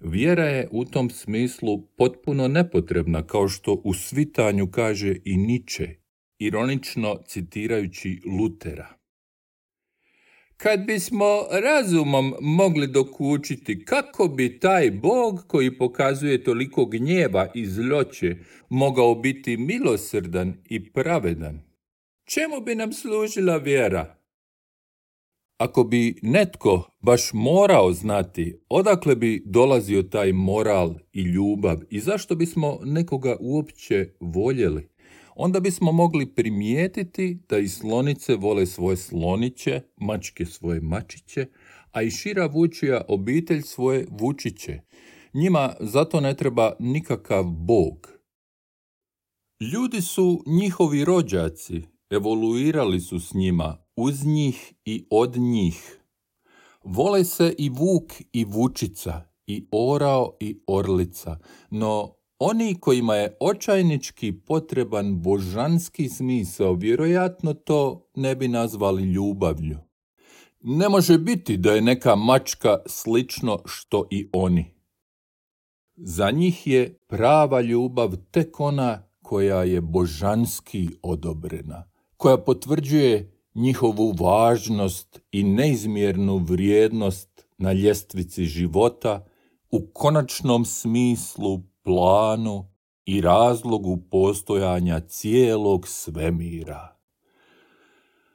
Vjera 0.00 0.44
je 0.44 0.68
u 0.70 0.84
tom 0.84 1.10
smislu 1.10 1.86
potpuno 1.96 2.48
nepotrebna, 2.48 3.26
kao 3.26 3.48
što 3.48 3.80
u 3.84 3.94
svitanju 3.94 4.70
kaže 4.70 5.16
i 5.24 5.36
Niče 5.36 6.00
ironično 6.38 7.18
citirajući 7.26 8.20
Lutera. 8.38 8.88
Kad 10.56 10.80
bismo 10.86 11.26
razumom 11.62 12.34
mogli 12.40 12.86
dokučiti 12.86 13.84
kako 13.84 14.28
bi 14.28 14.58
taj 14.58 14.90
Bog 14.90 15.44
koji 15.46 15.78
pokazuje 15.78 16.44
toliko 16.44 16.86
gnjeva 16.86 17.50
i 17.54 17.66
zloće 17.66 18.36
mogao 18.68 19.14
biti 19.14 19.56
milosrdan 19.56 20.54
i 20.68 20.92
pravedan, 20.92 21.60
čemu 22.24 22.60
bi 22.60 22.74
nam 22.74 22.92
služila 22.92 23.56
vjera? 23.56 24.19
Ako 25.60 25.84
bi 25.84 26.18
netko 26.22 26.90
baš 27.00 27.30
morao 27.32 27.92
znati 27.92 28.60
odakle 28.68 29.16
bi 29.16 29.42
dolazio 29.46 30.02
taj 30.02 30.32
moral 30.32 30.94
i 31.12 31.22
ljubav 31.22 31.78
i 31.90 32.00
zašto 32.00 32.34
bismo 32.34 32.78
nekoga 32.84 33.36
uopće 33.40 34.08
voljeli, 34.20 34.88
onda 35.34 35.60
bismo 35.60 35.92
mogli 35.92 36.34
primijetiti 36.34 37.38
da 37.48 37.58
i 37.58 37.68
slonice 37.68 38.34
vole 38.34 38.66
svoje 38.66 38.96
sloniće, 38.96 39.80
mačke 39.96 40.46
svoje 40.46 40.80
mačiće, 40.80 41.46
a 41.92 42.02
i 42.02 42.10
šira 42.10 42.46
vučija 42.46 43.04
obitelj 43.08 43.62
svoje 43.62 44.06
vučiće. 44.10 44.80
Njima 45.34 45.74
zato 45.80 46.20
ne 46.20 46.36
treba 46.36 46.72
nikakav 46.78 47.44
bog. 47.44 48.08
Ljudi 49.72 50.00
su 50.00 50.42
njihovi 50.46 51.04
rođaci, 51.04 51.82
evoluirali 52.10 53.00
su 53.00 53.20
s 53.20 53.34
njima, 53.34 53.76
uz 53.96 54.26
njih 54.26 54.74
i 54.84 55.06
od 55.10 55.36
njih. 55.36 56.00
Vole 56.84 57.24
se 57.24 57.54
i 57.58 57.68
vuk 57.68 58.12
i 58.32 58.44
vučica, 58.44 59.22
i 59.46 59.66
orao 59.72 60.36
i 60.40 60.60
orlica, 60.66 61.38
no 61.70 62.14
oni 62.38 62.74
kojima 62.80 63.14
je 63.14 63.36
očajnički 63.40 64.32
potreban 64.32 65.22
božanski 65.22 66.08
smisao, 66.08 66.74
vjerojatno 66.74 67.54
to 67.54 68.10
ne 68.14 68.36
bi 68.36 68.48
nazvali 68.48 69.02
ljubavlju. 69.02 69.78
Ne 70.60 70.88
može 70.88 71.18
biti 71.18 71.56
da 71.56 71.72
je 71.72 71.80
neka 71.80 72.16
mačka 72.16 72.78
slično 72.86 73.58
što 73.64 74.06
i 74.10 74.28
oni. 74.32 74.74
Za 75.96 76.30
njih 76.30 76.66
je 76.66 76.98
prava 77.06 77.60
ljubav 77.60 78.16
tek 78.30 78.60
ona 78.60 79.10
koja 79.22 79.64
je 79.64 79.80
božanski 79.80 80.88
odobrena, 81.02 81.89
koja 82.20 82.36
potvrđuje 82.36 83.32
njihovu 83.54 84.14
važnost 84.20 85.20
i 85.32 85.42
neizmjernu 85.42 86.36
vrijednost 86.36 87.46
na 87.58 87.72
ljestvici 87.72 88.44
života 88.44 89.26
u 89.70 89.80
konačnom 89.92 90.64
smislu 90.64 91.60
planu 91.82 92.70
i 93.04 93.20
razlogu 93.20 93.98
postojanja 94.10 95.00
cijelog 95.00 95.88
svemira. 95.88 96.96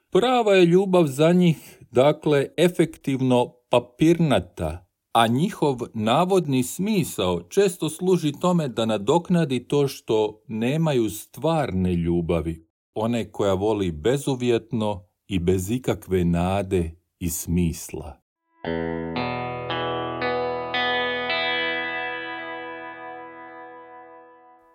Prava 0.09 0.53
je 0.53 0.65
ljubav 0.65 1.07
za 1.07 1.31
njih, 1.31 1.79
dakle, 1.91 2.47
efektivno 2.57 3.53
papirnata, 3.69 4.87
a 5.11 5.27
njihov 5.27 5.77
navodni 5.93 6.63
smisao 6.63 7.41
često 7.49 7.89
služi 7.89 8.31
tome 8.41 8.67
da 8.67 8.85
nadoknadi 8.85 9.67
to 9.67 9.87
što 9.87 10.43
nemaju 10.47 11.09
stvarne 11.09 11.93
ljubavi, 11.93 12.65
one 12.95 13.31
koja 13.31 13.53
voli 13.53 13.91
bezuvjetno 13.91 15.07
i 15.27 15.39
bez 15.39 15.71
ikakve 15.71 16.25
nade 16.25 16.91
i 17.19 17.29
smisla. 17.29 18.21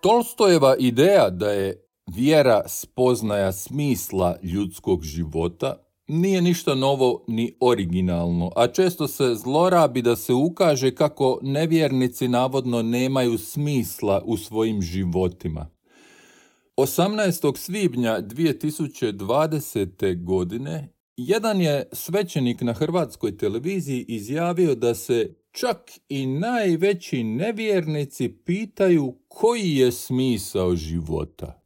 Tolstojeva 0.02 0.76
ideja 0.78 1.30
da 1.30 1.50
je 1.50 1.84
vjera 2.06 2.62
spoznaja 2.68 3.52
smisla 3.52 4.36
ljudskog 4.42 5.02
života 5.02 5.76
nije 6.10 6.42
ništa 6.42 6.74
novo 6.74 7.24
ni 7.26 7.56
originalno, 7.60 8.50
a 8.56 8.66
često 8.66 9.08
se 9.08 9.34
zlorabi 9.34 10.02
da 10.02 10.16
se 10.16 10.32
ukaže 10.32 10.94
kako 10.94 11.38
nevjernici 11.42 12.28
navodno 12.28 12.82
nemaju 12.82 13.38
smisla 13.38 14.22
u 14.24 14.36
svojim 14.36 14.82
životima. 14.82 15.66
18. 16.80 17.56
svibnja 17.56 18.22
2020. 18.22 20.24
godine 20.24 20.88
jedan 21.16 21.60
je 21.60 21.88
svećenik 21.92 22.60
na 22.60 22.72
hrvatskoj 22.72 23.36
televiziji 23.36 24.04
izjavio 24.08 24.74
da 24.74 24.94
se 24.94 25.34
čak 25.52 25.90
i 26.08 26.26
najveći 26.26 27.24
nevjernici 27.24 28.28
pitaju 28.28 29.14
koji 29.28 29.76
je 29.76 29.92
smisao 29.92 30.76
života. 30.76 31.62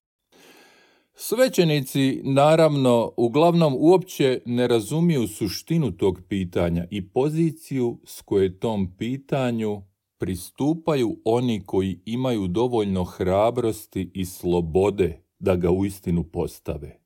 Svećenici, 1.15 2.21
naravno, 2.25 3.13
uglavnom 3.17 3.75
uopće 3.79 4.43
ne 4.47 4.69
razumiju 4.69 5.29
suštinu 5.29 5.93
tog 5.93 6.21
pitanja 6.29 6.87
i 6.91 7.09
poziciju 7.09 8.01
s 8.07 8.21
koje 8.21 8.61
tom 8.61 8.97
pitanju 8.97 9.83
pristupaju 10.25 11.17
oni 11.25 11.63
koji 11.67 12.01
imaju 12.05 12.47
dovoljno 12.47 13.05
hrabrosti 13.05 14.11
i 14.15 14.25
slobode 14.25 15.23
da 15.39 15.57
ga 15.57 15.71
uistinu 15.71 16.25
postave. 16.25 16.99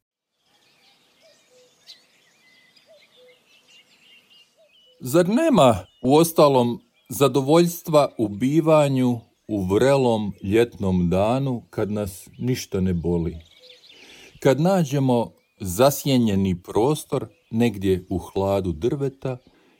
Zar 5.00 5.28
nema 5.28 5.86
u 6.02 6.14
ostalom 6.14 6.80
zadovoljstva 7.08 8.14
u 8.18 8.28
bivanju 8.28 9.20
u 9.48 9.64
vrelom 9.64 10.32
ljetnom 10.42 11.10
danu 11.10 11.62
kad 11.70 11.90
nas 11.90 12.28
ništa 12.38 12.80
ne 12.80 12.94
boli. 12.94 13.36
Kad 14.40 14.60
nađemo 14.60 15.32
zasjenjeni 15.60 16.62
prostor 16.62 17.26
negdje 17.50 18.06
u 18.10 18.18
hladu 18.18 18.72
drveta 18.72 19.38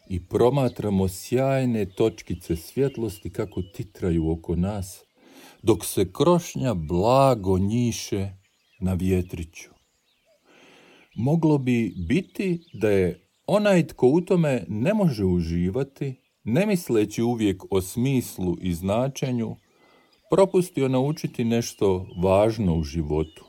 i 0.09 0.27
promatramo 0.27 1.09
sjajne 1.09 1.87
točkice 1.87 2.57
svjetlosti 2.57 3.33
kako 3.33 3.63
titraju 3.63 4.31
oko 4.31 4.57
nas, 4.57 5.05
dok 5.63 5.85
se 5.85 6.13
krošnja 6.13 6.75
blago 6.75 7.59
njiše 7.59 8.29
na 8.81 8.95
vjetriću. 8.95 9.71
Moglo 11.17 11.59
bi 11.59 11.95
biti 12.09 12.61
da 12.73 12.91
je 12.91 13.29
onaj 13.47 13.87
tko 13.87 14.09
u 14.09 14.21
tome 14.21 14.65
ne 14.69 14.95
može 14.95 15.25
uživati, 15.25 16.15
ne 16.45 16.67
misleći 16.67 17.23
uvijek 17.23 17.63
o 17.71 17.81
smislu 17.81 18.57
i 18.61 18.75
značenju, 18.75 19.57
propustio 20.31 20.89
naučiti 20.89 21.45
nešto 21.45 22.07
važno 22.23 22.75
u 22.75 22.83
životu. 22.83 23.48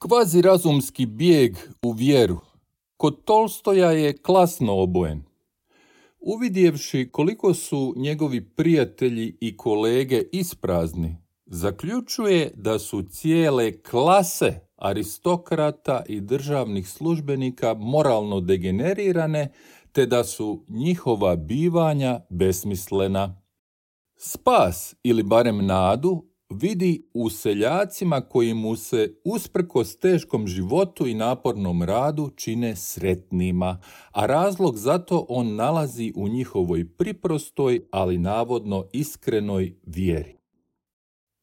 Kvazi 0.00 0.42
razumski 0.42 1.06
bijeg 1.06 1.56
u 1.82 1.92
vjeru 1.92 2.38
kod 2.96 3.24
Tolstoja 3.24 3.90
je 3.90 4.16
klasno 4.16 4.82
obojen. 4.82 5.22
Uvidjevši 6.20 7.08
koliko 7.12 7.54
su 7.54 7.94
njegovi 7.96 8.48
prijatelji 8.48 9.36
i 9.40 9.56
kolege 9.56 10.22
isprazni, 10.32 11.16
zaključuje 11.46 12.52
da 12.54 12.78
su 12.78 13.02
cijele 13.02 13.82
klase 13.82 14.60
aristokrata 14.76 16.02
i 16.08 16.20
državnih 16.20 16.88
službenika 16.88 17.74
moralno 17.74 18.40
degenerirane, 18.40 19.52
te 19.92 20.06
da 20.06 20.24
su 20.24 20.64
njihova 20.68 21.36
bivanja 21.36 22.20
besmislena. 22.30 23.42
Spas 24.16 24.94
ili 25.02 25.22
barem 25.22 25.66
nadu 25.66 26.24
vidi 26.50 27.08
u 27.14 27.30
seljacima 27.30 28.20
koji 28.20 28.54
mu 28.54 28.76
se 28.76 29.14
usprkos 29.24 29.98
teškom 29.98 30.46
životu 30.46 31.06
i 31.06 31.14
napornom 31.14 31.82
radu 31.82 32.30
čine 32.36 32.76
sretnima, 32.76 33.80
a 34.12 34.26
razlog 34.26 34.76
zato 34.76 35.26
on 35.28 35.54
nalazi 35.54 36.12
u 36.16 36.28
njihovoj 36.28 36.88
priprostoj, 36.96 37.80
ali 37.90 38.18
navodno 38.18 38.84
iskrenoj 38.92 39.76
vjeri. 39.86 40.38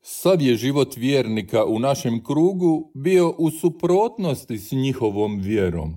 Sav 0.01 0.41
je 0.41 0.55
život 0.55 0.97
vjernika 0.97 1.65
u 1.65 1.79
našem 1.79 2.23
krugu 2.23 2.91
bio 2.93 3.35
u 3.37 3.51
suprotnosti 3.51 4.57
s 4.57 4.71
njihovom 4.71 5.39
vjerom, 5.39 5.93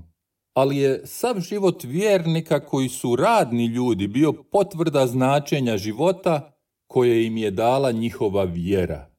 ali 0.54 0.76
je 0.76 1.06
sav 1.06 1.40
život 1.40 1.84
vjernika 1.84 2.66
koji 2.66 2.88
su 2.88 3.16
radni 3.16 3.66
ljudi 3.66 4.06
bio 4.06 4.32
potvrda 4.32 5.06
značenja 5.06 5.76
života 5.76 6.57
koje 6.88 7.26
im 7.26 7.36
je 7.36 7.50
dala 7.50 7.92
njihova 7.92 8.44
vjera. 8.44 9.10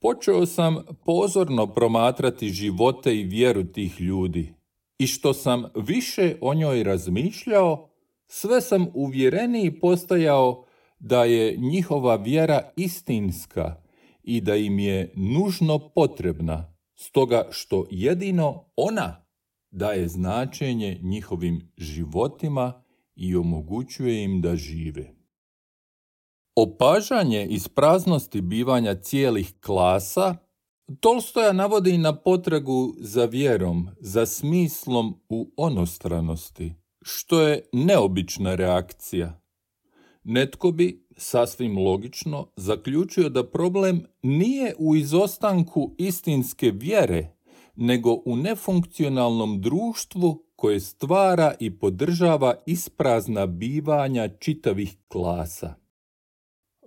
Počeo 0.00 0.46
sam 0.46 0.84
pozorno 1.04 1.66
promatrati 1.66 2.48
živote 2.48 3.16
i 3.16 3.24
vjeru 3.24 3.64
tih 3.64 4.00
ljudi 4.00 4.54
i 4.98 5.06
što 5.06 5.34
sam 5.34 5.64
više 5.74 6.36
o 6.40 6.54
njoj 6.54 6.82
razmišljao, 6.82 7.90
sve 8.26 8.60
sam 8.60 8.86
uvjereniji 8.94 9.80
postajao 9.80 10.64
da 10.98 11.24
je 11.24 11.56
njihova 11.56 12.16
vjera 12.16 12.70
istinska 12.76 13.82
i 14.22 14.40
da 14.40 14.56
im 14.56 14.78
je 14.78 15.12
nužno 15.16 15.78
potrebna, 15.94 16.74
stoga 16.94 17.48
što 17.50 17.86
jedino 17.90 18.64
ona 18.76 19.26
daje 19.70 20.08
značenje 20.08 20.98
njihovim 21.02 21.72
životima 21.76 22.82
i 23.14 23.36
omogućuje 23.36 24.24
im 24.24 24.40
da 24.40 24.56
žive. 24.56 25.19
Opažanje 26.54 27.46
iz 27.46 27.68
praznosti 27.68 28.40
bivanja 28.40 28.94
cijelih 28.94 29.54
klasa 29.60 30.36
Tolstoja 31.00 31.52
navodi 31.52 31.98
na 31.98 32.16
potragu 32.16 32.94
za 32.98 33.24
vjerom, 33.24 33.88
za 34.00 34.26
smislom 34.26 35.20
u 35.28 35.50
onostranosti, 35.56 36.74
što 37.02 37.40
je 37.40 37.68
neobična 37.72 38.54
reakcija. 38.54 39.40
Netko 40.24 40.70
bi, 40.70 41.06
sasvim 41.16 41.78
logično, 41.78 42.46
zaključio 42.56 43.28
da 43.28 43.50
problem 43.50 44.06
nije 44.22 44.74
u 44.78 44.96
izostanku 44.96 45.94
istinske 45.98 46.70
vjere, 46.70 47.36
nego 47.76 48.22
u 48.24 48.36
nefunkcionalnom 48.36 49.60
društvu 49.60 50.44
koje 50.56 50.80
stvara 50.80 51.54
i 51.60 51.78
podržava 51.78 52.54
isprazna 52.66 53.46
bivanja 53.46 54.28
čitavih 54.28 54.96
klasa. 55.08 55.74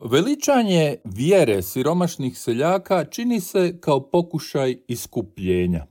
Veličanje 0.06 0.96
vjere 1.04 1.62
siromašnih 1.62 2.38
seljaka 2.38 3.06
čini 3.06 3.40
se 3.40 3.78
kao 3.80 4.10
pokušaj 4.10 4.78
iskupljenja. 4.88 5.86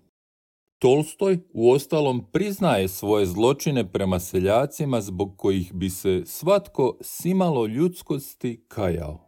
Tolstoj 0.79 1.39
u 1.53 1.71
ostalom 1.71 2.25
priznaje 2.33 2.89
svoje 2.89 3.27
zločine 3.27 3.93
prema 3.93 4.19
seljacima 4.19 5.01
zbog 5.01 5.35
kojih 5.37 5.75
bi 5.75 5.91
se 5.91 6.23
svatko 6.27 6.99
simalo 7.01 7.67
ljudskosti 7.67 8.65
kajao. 8.69 9.21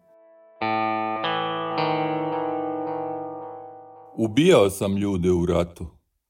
Ubijao 4.16 4.70
sam 4.70 4.96
ljude 4.96 5.30
u 5.30 5.46
ratu, 5.46 5.86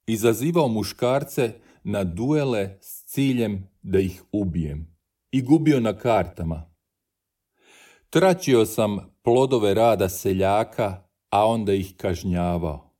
izazivao 0.06 0.68
muškarce 0.68 1.52
na 1.84 2.04
duele 2.04 2.78
s 2.80 3.04
ciljem 3.06 3.68
da 3.82 3.98
ih 3.98 4.22
ubijem 4.32 4.96
i 5.30 5.42
gubio 5.42 5.80
na 5.80 5.98
kartama, 5.98 6.73
Tračio 8.14 8.66
sam 8.66 8.98
plodove 9.22 9.74
rada 9.74 10.08
seljaka, 10.08 11.02
a 11.30 11.46
onda 11.46 11.72
ih 11.72 11.94
kažnjavao. 11.96 12.94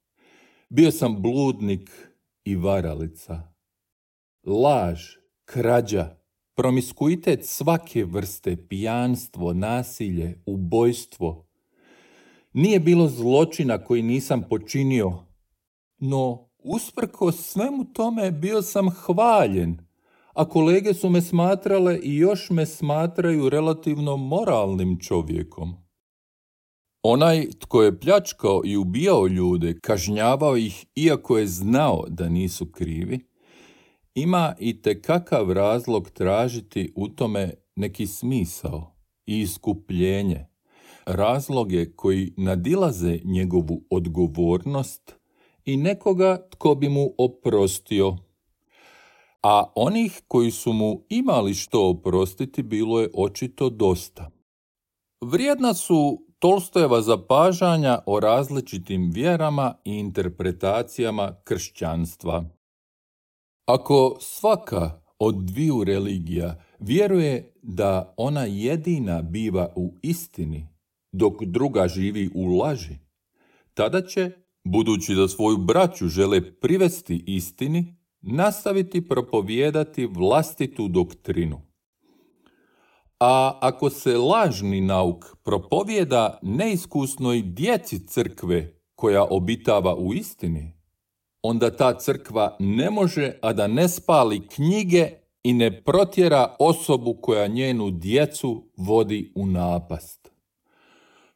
Bio 0.69 0.91
sam 0.91 1.23
bludnik 1.23 1.91
i 2.45 2.57
varalica. 2.57 3.43
Laž, 4.47 5.01
krađa, 5.45 6.17
promiskuitet 6.55 7.47
svake 7.47 8.05
vrste, 8.05 8.57
pijanstvo, 8.69 9.53
nasilje, 9.53 10.43
ubojstvo. 10.47 11.47
Nije 12.53 12.81
bilo 12.81 13.09
zločina 13.09 13.85
koji 13.85 14.03
nisam 14.03 14.43
počinio, 14.51 15.13
no 15.99 16.49
usprko 16.59 17.33
svemu 17.33 17.85
tome 17.93 18.31
bio 18.31 18.63
sam 18.63 18.91
hvaljen 18.91 19.84
a 20.35 20.49
kolege 20.49 20.95
su 20.95 21.11
me 21.11 21.23
smatrale 21.23 21.99
i 22.03 22.17
još 22.17 22.51
me 22.51 22.67
smatraju 22.67 23.49
relativno 23.49 24.17
moralnim 24.17 24.99
čovjekom. 25.01 25.75
Onaj 27.03 27.49
tko 27.59 27.83
je 27.83 28.01
pljačkao 28.01 28.63
i 28.65 28.77
ubijao 28.77 29.27
ljude, 29.27 29.79
kažnjavao 29.83 30.57
ih 30.57 30.87
iako 30.95 31.39
je 31.39 31.47
znao 31.47 32.05
da 32.09 32.29
nisu 32.29 32.67
krivi, 32.67 33.19
ima 34.15 34.55
i 34.59 34.83
kakav 35.03 35.53
razlog 35.53 36.11
tražiti 36.11 36.93
u 36.97 37.09
tome 37.09 37.55
neki 37.77 38.07
smisao 38.07 38.97
i 39.27 39.41
iskupljenje, 39.41 40.47
razloge 41.07 41.93
koji 41.97 42.33
nadilaze 42.37 43.19
njegovu 43.25 43.85
odgovornost 43.91 45.15
i 45.65 45.77
nekoga 45.77 46.49
tko 46.51 46.75
bi 46.75 46.89
mu 46.89 47.15
oprostio 47.19 48.17
a 49.45 49.73
onih 49.75 50.23
koji 50.29 50.51
su 50.51 50.73
mu 50.73 51.05
imali 51.09 51.55
što 51.55 51.89
oprostiti 51.89 52.63
bilo 52.63 53.01
je 53.01 53.11
očito 53.15 53.71
dosta. 53.71 54.31
Vrijedna 55.21 55.75
su 55.75 56.27
Tolstojeva 56.39 57.03
zapažanja 57.03 57.99
o 58.07 58.21
različitim 58.21 59.11
vjerama 59.11 59.75
i 59.85 59.93
interpretacijama 59.93 61.35
kršćanstva. 61.45 62.45
Ako 63.67 64.17
svaka 64.21 65.01
od 65.19 65.35
dviju 65.35 65.85
religija 65.85 66.65
vjeruje 66.79 67.53
da 67.63 68.15
ona 68.17 68.45
jedina 68.45 69.23
biva 69.23 69.73
u 69.77 69.95
istini, 70.03 70.69
dok 71.13 71.45
druga 71.45 71.89
živi 71.89 72.31
u 72.35 72.59
laži, 72.59 72.99
tada 73.75 74.03
će, 74.03 74.31
budući 74.65 75.15
da 75.15 75.29
svoju 75.29 75.57
braću 75.57 76.09
žele 76.09 76.61
privesti 76.61 77.25
istini, 77.27 78.04
nastaviti 78.27 79.09
propovijedati 79.09 80.07
vlastitu 80.07 80.89
doktrinu. 80.89 81.61
A 83.21 83.59
ako 83.61 83.91
se 83.91 84.17
lažni 84.17 84.81
nauk 84.81 85.37
propovijeda 85.45 86.39
neiskusnoj 86.43 87.43
djeci 87.43 88.07
crkve 88.07 88.81
koja 88.95 89.25
obitava 89.25 89.95
u 89.97 90.15
istini, 90.15 90.73
onda 91.43 91.77
ta 91.77 91.99
crkva 91.99 92.57
ne 92.59 92.91
može, 92.91 93.33
a 93.43 93.53
da 93.53 93.67
ne 93.67 93.89
spali 93.89 94.49
knjige 94.49 95.11
i 95.43 95.53
ne 95.53 95.83
protjera 95.83 96.57
osobu 96.59 97.15
koja 97.23 97.47
njenu 97.47 97.91
djecu 97.91 98.65
vodi 98.77 99.33
u 99.35 99.47
napast. 99.47 100.24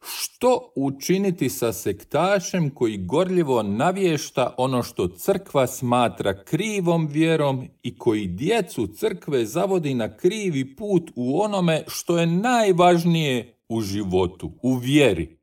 Što 0.00 0.72
učiniti 0.76 1.48
sa 1.48 1.72
sektašem 1.72 2.70
koji 2.70 2.96
gorljivo 2.96 3.62
navješta 3.62 4.54
ono 4.58 4.82
što 4.82 5.08
crkva 5.08 5.66
smatra 5.66 6.44
krivom 6.44 7.06
vjerom 7.06 7.68
i 7.82 7.98
koji 7.98 8.26
djecu 8.26 8.86
crkve 8.86 9.46
zavodi 9.46 9.94
na 9.94 10.16
krivi 10.16 10.76
put 10.76 11.10
u 11.16 11.40
onome 11.40 11.84
što 11.86 12.18
je 12.18 12.26
najvažnije 12.26 13.54
u 13.68 13.80
životu, 13.80 14.52
u 14.62 14.74
vjeri? 14.74 15.38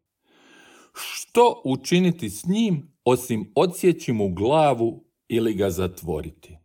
Što 0.94 1.62
učiniti 1.66 2.30
s 2.30 2.46
njim 2.46 2.94
osim 3.06 3.52
odsjeći 3.56 4.14
mu 4.14 4.30
glavu 4.30 5.04
ili 5.28 5.54
ga 5.54 5.70
zatvoriti? 5.70 6.58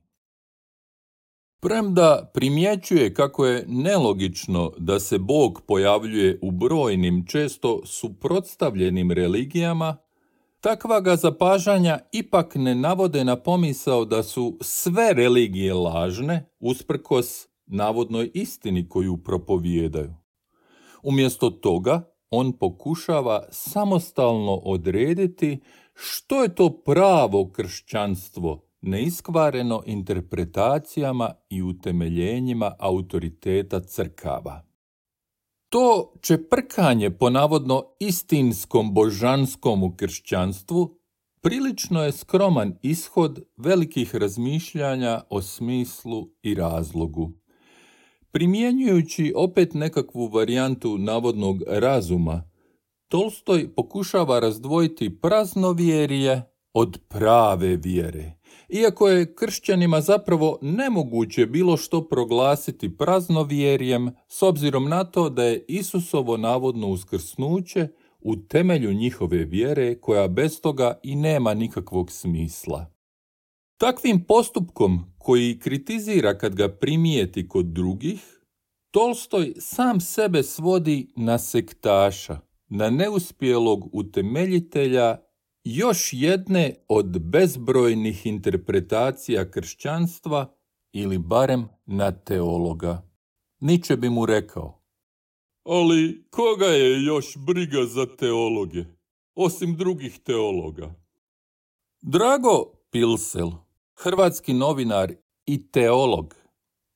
Premda 1.62 2.30
primjećuje 2.34 3.14
kako 3.14 3.46
je 3.46 3.64
nelogično 3.68 4.72
da 4.78 5.00
se 5.00 5.18
Bog 5.18 5.62
pojavljuje 5.66 6.38
u 6.42 6.50
brojnim, 6.50 7.26
često 7.26 7.80
suprotstavljenim 7.84 9.12
religijama, 9.12 9.96
takva 10.60 11.00
ga 11.00 11.16
zapažanja 11.16 11.98
ipak 12.12 12.54
ne 12.54 12.74
navode 12.74 13.24
na 13.24 13.36
pomisao 13.36 14.04
da 14.04 14.22
su 14.22 14.58
sve 14.60 15.12
religije 15.12 15.74
lažne, 15.74 16.50
usprkos 16.60 17.48
navodnoj 17.66 18.30
istini 18.34 18.88
koju 18.88 19.16
propovijedaju. 19.16 20.14
Umjesto 21.02 21.50
toga, 21.50 22.12
on 22.30 22.52
pokušava 22.52 23.42
samostalno 23.50 24.54
odrediti 24.54 25.60
što 25.94 26.42
je 26.42 26.54
to 26.54 26.82
pravo 26.84 27.50
kršćanstvo 27.50 28.69
neiskvareno 28.82 29.82
interpretacijama 29.86 31.30
i 31.50 31.62
utemeljenjima 31.62 32.74
autoriteta 32.78 33.80
crkava. 33.80 34.66
To 35.68 36.12
čeprkanje 36.20 37.10
po 37.10 37.30
navodno 37.30 37.84
istinskom 38.00 38.94
božanskom 38.94 39.82
u 39.82 39.96
kršćanstvu 39.96 40.98
prilično 41.40 42.04
je 42.04 42.12
skroman 42.12 42.78
ishod 42.82 43.42
velikih 43.56 44.14
razmišljanja 44.14 45.20
o 45.30 45.42
smislu 45.42 46.28
i 46.42 46.54
razlogu. 46.54 47.32
Primjenjujući 48.30 49.32
opet 49.36 49.74
nekakvu 49.74 50.26
varijantu 50.26 50.98
navodnog 50.98 51.62
razuma, 51.66 52.50
Tolstoj 53.08 53.74
pokušava 53.74 54.40
razdvojiti 54.40 55.20
praznovjerje 55.20 56.42
od 56.72 57.00
prave 57.08 57.76
vjere 57.76 58.39
iako 58.68 59.08
je 59.08 59.34
kršćanima 59.34 60.00
zapravo 60.00 60.58
nemoguće 60.62 61.46
bilo 61.46 61.76
što 61.76 62.08
proglasiti 62.08 62.96
praznovjerjem 62.96 64.10
s 64.28 64.42
obzirom 64.42 64.88
na 64.88 65.04
to 65.04 65.30
da 65.30 65.44
je 65.44 65.64
Isusovo 65.68 66.36
navodno 66.36 66.88
uskrsnuće 66.88 67.88
u 68.20 68.36
temelju 68.36 68.92
njihove 68.92 69.44
vjere 69.44 70.00
koja 70.00 70.28
bez 70.28 70.60
toga 70.60 71.00
i 71.02 71.16
nema 71.16 71.54
nikakvog 71.54 72.10
smisla. 72.10 72.86
Takvim 73.76 74.24
postupkom 74.24 75.12
koji 75.18 75.58
kritizira 75.58 76.38
kad 76.38 76.54
ga 76.54 76.68
primijeti 76.68 77.48
kod 77.48 77.66
drugih, 77.66 78.40
Tolstoj 78.90 79.52
sam 79.58 80.00
sebe 80.00 80.42
svodi 80.42 81.12
na 81.16 81.38
sektaša, 81.38 82.38
na 82.68 82.90
neuspjelog 82.90 83.88
utemeljitelja 83.92 85.16
još 85.64 86.12
jedne 86.12 86.74
od 86.88 87.18
bezbrojnih 87.18 88.26
interpretacija 88.26 89.50
kršćanstva 89.50 90.54
ili 90.92 91.18
barem 91.18 91.68
na 91.86 92.12
teologa. 92.12 93.02
Niče 93.60 93.96
bi 93.96 94.10
mu 94.10 94.26
rekao. 94.26 94.82
Ali 95.64 96.24
koga 96.30 96.66
je 96.66 97.04
još 97.04 97.36
briga 97.36 97.84
za 97.86 98.06
teologe, 98.16 98.84
osim 99.34 99.76
drugih 99.76 100.18
teologa? 100.18 100.94
Drago 102.02 102.64
Pilsel, 102.90 103.50
hrvatski 103.94 104.52
novinar 104.52 105.12
i 105.46 105.70
teolog, 105.70 106.34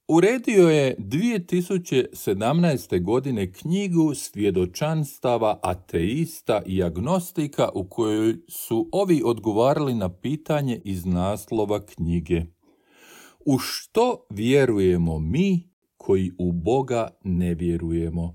Uredio 0.08 0.68
je 0.68 0.96
2017. 0.98 3.02
godine 3.02 3.52
knjigu 3.52 4.14
svjedočanstava 4.14 5.58
ateista 5.62 6.62
i 6.66 6.82
agnostika 6.82 7.68
u 7.74 7.88
kojoj 7.88 8.36
su 8.48 8.88
ovi 8.92 9.22
odgovarali 9.24 9.94
na 9.94 10.08
pitanje 10.08 10.80
iz 10.84 11.06
naslova 11.06 11.86
knjige. 11.86 12.42
U 13.46 13.58
što 13.58 14.26
vjerujemo 14.30 15.18
mi 15.18 15.70
koji 15.96 16.32
u 16.38 16.52
Boga 16.52 17.08
ne 17.24 17.54
vjerujemo? 17.54 18.34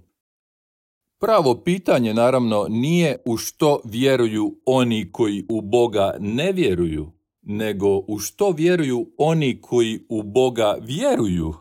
Pravo 1.20 1.62
pitanje 1.64 2.14
naravno 2.14 2.66
nije 2.70 3.18
u 3.26 3.38
što 3.38 3.82
vjeruju 3.86 4.62
oni 4.66 5.12
koji 5.12 5.46
u 5.50 5.62
Boga 5.62 6.18
ne 6.20 6.52
vjeruju, 6.52 7.12
nego 7.50 7.98
u 8.08 8.20
što 8.20 8.52
vjeruju 8.52 9.12
oni 9.18 9.62
koji 9.62 10.00
u 10.10 10.24
Boga 10.24 10.78
vjeruju. 10.82 11.54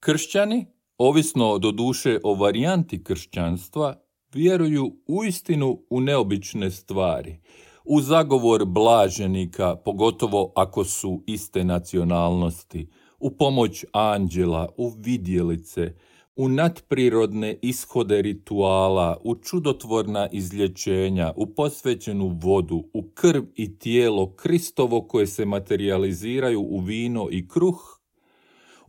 Kršćani, 0.00 0.66
ovisno 0.98 1.58
do 1.58 1.72
duše 1.72 2.18
o 2.22 2.34
varijanti 2.34 3.04
kršćanstva, 3.04 3.96
vjeruju 4.32 4.96
uistinu 5.06 5.78
u 5.90 6.00
neobične 6.00 6.70
stvari, 6.70 7.40
u 7.84 8.00
zagovor 8.00 8.64
blaženika, 8.64 9.76
pogotovo 9.76 10.52
ako 10.56 10.84
su 10.84 11.22
iste 11.26 11.64
nacionalnosti, 11.64 12.88
u 13.18 13.36
pomoć 13.36 13.84
anđela, 13.92 14.68
u 14.76 14.92
vidjelice, 14.98 15.94
u 16.36 16.48
nadprirodne 16.48 17.58
ishode 17.62 18.22
rituala, 18.22 19.20
u 19.24 19.34
čudotvorna 19.34 20.28
izlječenja, 20.32 21.32
u 21.36 21.46
posvećenu 21.46 22.38
vodu, 22.42 22.84
u 22.92 23.02
krv 23.14 23.42
i 23.54 23.78
tijelo 23.78 24.34
Kristovo 24.36 25.00
koje 25.08 25.26
se 25.26 25.44
materializiraju 25.44 26.60
u 26.60 26.78
vino 26.78 27.28
i 27.30 27.48
kruh, 27.48 28.00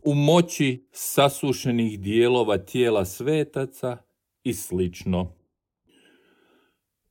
u 0.04 0.14
moći 0.14 0.88
sasušenih 0.92 2.00
dijelova 2.00 2.58
tijela 2.58 3.04
svetaca 3.04 3.96
i 4.44 4.54
slično. 4.54 5.32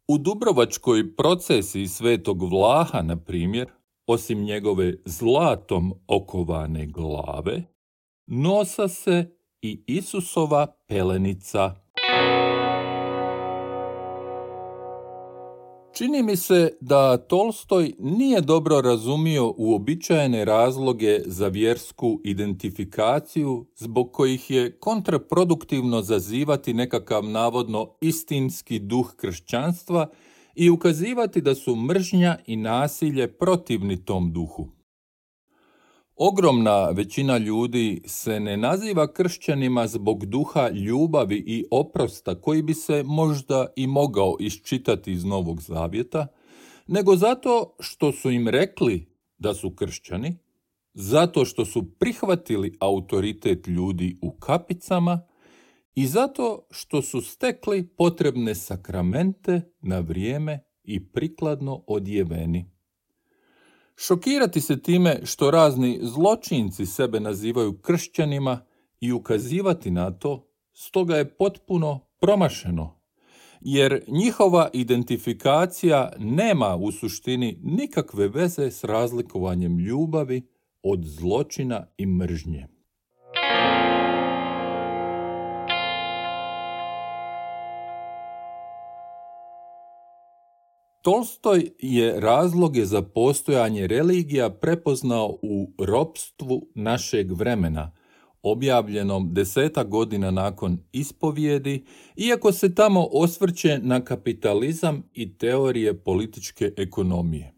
U 0.08 0.18
Dubrovačkoj 0.18 1.16
procesiji 1.16 1.88
svetog 1.88 2.44
Vlaha, 2.44 3.02
na 3.02 3.18
primjer, 3.18 3.68
osim 4.08 4.44
njegove 4.44 4.94
zlatom 5.06 5.94
okovane 6.08 6.86
glave, 6.86 7.64
nosa 8.28 8.88
se 8.88 9.35
i 9.62 9.84
Isusova 9.88 10.68
pelenica. 10.88 11.76
Čini 15.98 16.24
mi 16.24 16.36
se 16.36 16.72
da 16.82 17.18
Tolstoj 17.18 17.94
nije 18.00 18.42
dobro 18.42 18.82
razumio 18.82 19.54
uobičajene 19.58 20.46
razloge 20.46 21.20
za 21.26 21.48
vjersku 21.48 22.22
identifikaciju 22.24 23.66
zbog 23.76 24.12
kojih 24.12 24.52
je 24.52 24.80
kontraproduktivno 24.80 26.02
zazivati 26.02 26.74
nekakav 26.74 27.24
navodno 27.24 27.96
istinski 28.02 28.80
duh 28.80 29.14
kršćanstva 29.16 30.08
i 30.56 30.70
ukazivati 30.70 31.42
da 31.42 31.56
su 31.56 31.76
mržnja 31.76 32.38
i 32.46 32.56
nasilje 32.56 33.28
protivni 33.28 34.06
tom 34.06 34.34
duhu. 34.34 34.75
Ogromna 36.18 36.90
većina 36.90 37.38
ljudi 37.38 38.02
se 38.06 38.40
ne 38.40 38.58
naziva 38.58 39.14
kršćanima 39.14 39.88
zbog 39.88 40.26
duha 40.26 40.70
ljubavi 40.70 41.44
i 41.48 41.66
oprosta 41.72 42.42
koji 42.42 42.62
bi 42.62 42.74
se 42.74 43.04
možda 43.04 43.68
i 43.76 43.88
mogao 43.88 44.36
iščitati 44.40 45.12
iz 45.12 45.24
Novog 45.26 45.62
Zavjeta, 45.62 46.28
nego 46.88 47.16
zato 47.16 47.76
što 47.80 48.12
su 48.12 48.32
im 48.32 48.48
rekli 48.48 49.08
da 49.38 49.54
su 49.54 49.70
kršćani, 49.70 50.38
zato 50.94 51.46
što 51.46 51.66
su 51.66 51.92
prihvatili 52.00 52.78
autoritet 52.80 53.68
ljudi 53.68 54.18
u 54.22 54.32
kapicama 54.32 55.22
i 55.96 56.08
zato 56.08 56.68
što 56.72 57.02
su 57.02 57.22
stekli 57.22 57.88
potrebne 57.88 58.56
sakramente 58.56 59.62
na 59.82 60.00
vrijeme 60.00 60.60
i 60.84 61.08
prikladno 61.08 61.84
odjeveni. 61.88 62.75
Šokirati 63.98 64.62
se 64.62 64.82
time 64.82 65.20
što 65.24 65.52
razni 65.52 66.00
zločinci 66.02 66.86
sebe 66.86 67.20
nazivaju 67.20 67.78
kršćanima 67.78 68.66
i 69.00 69.12
ukazivati 69.12 69.92
na 69.92 70.12
to, 70.12 70.48
stoga 70.74 71.16
je 71.16 71.38
potpuno 71.38 72.00
promašeno, 72.20 73.00
jer 73.62 74.04
njihova 74.08 74.70
identifikacija 74.74 76.12
nema 76.20 76.76
u 76.76 76.92
suštini 76.92 77.60
nikakve 77.64 78.28
veze 78.28 78.72
s 78.72 78.84
razlikovanjem 78.84 79.80
ljubavi 79.80 80.48
od 80.84 81.04
zločina 81.06 81.88
i 81.98 82.06
mržnje. 82.06 82.75
Tolstoj 91.06 91.70
je 91.80 92.20
razloge 92.20 92.86
za 92.86 93.02
postojanje 93.02 93.88
religija 93.88 94.50
prepoznao 94.50 95.38
u 95.42 95.74
ropstvu 95.80 96.68
našeg 96.76 97.32
vremena, 97.32 97.92
objavljenom 98.42 99.34
deseta 99.34 99.84
godina 99.84 100.32
nakon 100.32 100.78
ispovijedi, 100.92 101.86
iako 102.16 102.52
se 102.52 102.76
tamo 102.76 103.08
osvrće 103.12 103.80
na 103.84 104.02
kapitalizam 104.02 105.04
i 105.14 105.38
teorije 105.38 106.04
političke 106.04 106.72
ekonomije. 106.78 107.54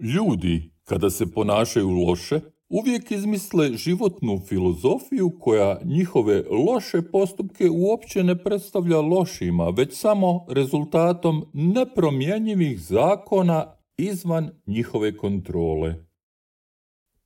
Ljudi, 0.00 0.72
kada 0.84 1.10
se 1.10 1.32
ponašaju 1.32 1.88
loše, 1.88 2.40
uvijek 2.72 3.10
izmisle 3.10 3.72
životnu 3.72 4.40
filozofiju 4.48 5.30
koja 5.40 5.80
njihove 5.84 6.42
loše 6.50 7.02
postupke 7.02 7.70
uopće 7.70 8.24
ne 8.24 8.38
predstavlja 8.44 9.00
lošima, 9.00 9.68
već 9.68 9.94
samo 9.94 10.46
rezultatom 10.48 11.44
nepromjenjivih 11.52 12.80
zakona 12.80 13.76
izvan 13.96 14.50
njihove 14.66 15.16
kontrole. 15.16 15.94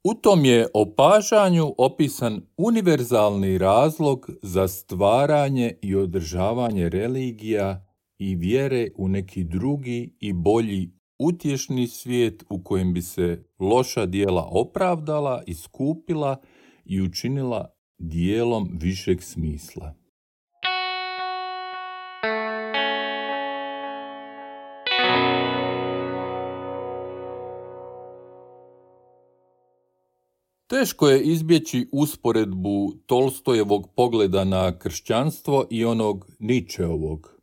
U 0.05 0.15
tom 0.15 0.45
je 0.45 0.67
opažanju 0.75 1.75
opisan 1.79 2.43
univerzalni 2.57 3.59
razlog 3.59 4.31
za 4.43 4.69
stvaranje 4.69 5.79
i 5.83 5.95
održavanje 5.95 6.89
religija 6.89 7.87
i 8.19 8.35
vjere 8.35 8.89
u 8.97 9.09
neki 9.09 9.45
drugi 9.45 10.17
i 10.21 10.33
bolji 10.33 10.96
utješni 11.19 11.87
svijet 11.87 12.45
u 12.51 12.63
kojem 12.63 12.95
bi 12.95 13.03
se 13.03 13.45
loša 13.59 14.07
dijela 14.07 14.49
opravdala, 14.51 15.43
iskupila 15.47 16.37
i 16.85 17.03
učinila 17.03 17.71
dijelom 17.99 18.71
višeg 18.73 19.23
smisla. 19.23 19.95
Teško 30.69 31.09
je 31.09 31.23
izbjeći 31.23 31.89
usporedbu 31.93 32.93
Tolstojevog 33.07 33.89
pogleda 33.97 34.45
na 34.45 34.79
kršćanstvo 34.79 35.67
i 35.71 35.85
onog 35.85 36.27
Ničeovog. 36.39 37.41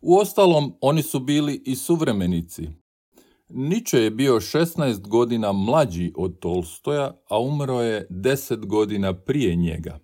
Uostalom, 0.00 0.72
oni 0.80 1.02
su 1.02 1.20
bili 1.20 1.62
i 1.66 1.76
suvremenici. 1.76 2.79
Niče 3.52 3.98
je 3.98 4.10
bio 4.10 4.40
16 4.40 5.08
godina 5.08 5.52
mlađi 5.52 6.12
od 6.16 6.38
Tolstoja, 6.38 7.20
a 7.28 7.40
umro 7.40 7.80
je 7.80 8.06
10 8.10 8.66
godina 8.66 9.14
prije 9.14 9.56
njega. 9.56 9.98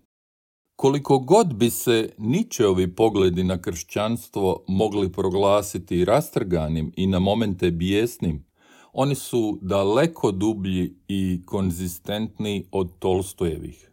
Koliko 0.76 1.18
god 1.18 1.54
bi 1.54 1.70
se 1.70 2.10
Ničeovi 2.18 2.94
pogledi 2.94 3.44
na 3.44 3.62
kršćanstvo 3.62 4.64
mogli 4.68 5.12
proglasiti 5.12 6.04
rastrganim 6.04 6.92
i 6.96 7.06
na 7.06 7.18
momente 7.18 7.70
bijesnim, 7.70 8.46
oni 8.92 9.14
su 9.14 9.58
daleko 9.62 10.30
dublji 10.32 10.94
i 11.08 11.42
konzistentni 11.46 12.68
od 12.72 12.98
Tolstojevih. 12.98 13.90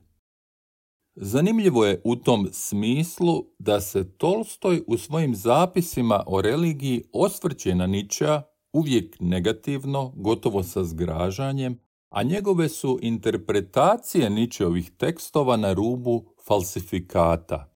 Zanimljivo 1.16 1.86
je 1.86 2.02
u 2.04 2.16
tom 2.16 2.48
smislu 2.52 3.46
da 3.60 3.82
se 3.82 4.18
Tolstoj 4.18 4.84
u 4.88 4.98
svojim 4.98 5.36
zapisima 5.36 6.24
o 6.28 6.42
religiji 6.42 7.04
osvrće 7.12 7.76
na 7.76 7.88
Ničea 7.88 8.42
uvijek 8.74 9.16
negativno, 9.20 10.14
gotovo 10.16 10.64
sa 10.64 10.84
zgražanjem, 10.84 11.80
a 12.10 12.24
njegove 12.24 12.70
su 12.70 13.00
interpretacije 13.02 14.30
Ničeovih 14.30 14.92
tekstova 14.92 15.58
na 15.58 15.74
rubu 15.74 16.26
falsifikata. 16.48 17.76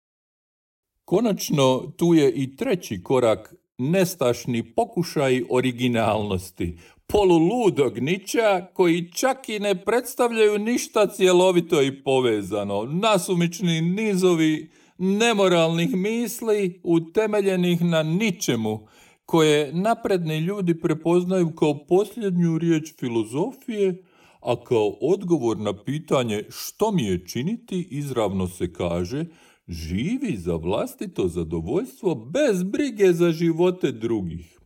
Konačno, 1.05 1.93
tu 1.97 2.13
je 2.13 2.31
i 2.31 2.55
treći 2.55 3.03
korak 3.03 3.55
nestašni 3.77 4.73
pokušaj 4.73 5.43
originalnosti, 5.49 6.77
poluludog 7.07 7.97
niča 7.99 8.67
koji 8.73 9.11
čak 9.11 9.49
i 9.49 9.59
ne 9.59 9.85
predstavljaju 9.85 10.59
ništa 10.59 11.07
cjelovito 11.07 11.81
i 11.81 12.03
povezano, 12.03 12.83
nasumični 12.83 13.81
nizovi 13.81 14.69
nemoralnih 14.97 15.95
misli 15.95 16.81
utemeljenih 16.83 17.81
na 17.81 18.03
ničemu, 18.03 18.87
koje 19.27 19.73
napredni 19.73 20.39
ljudi 20.39 20.79
prepoznaju 20.79 21.51
kao 21.55 21.85
posljednju 21.85 22.57
riječ 22.57 22.93
filozofije, 22.99 24.03
a 24.41 24.63
kao 24.63 24.97
odgovor 25.01 25.57
na 25.57 25.83
pitanje 25.83 26.43
što 26.49 26.91
mi 26.91 27.03
je 27.03 27.25
činiti 27.25 27.87
izravno 27.91 28.47
se 28.47 28.73
kaže 28.73 29.25
živi 29.67 30.37
za 30.37 30.55
vlastito 30.55 31.27
zadovoljstvo 31.27 32.15
bez 32.15 32.63
brige 32.63 33.13
za 33.13 33.31
živote 33.31 33.91
drugih. 33.91 34.56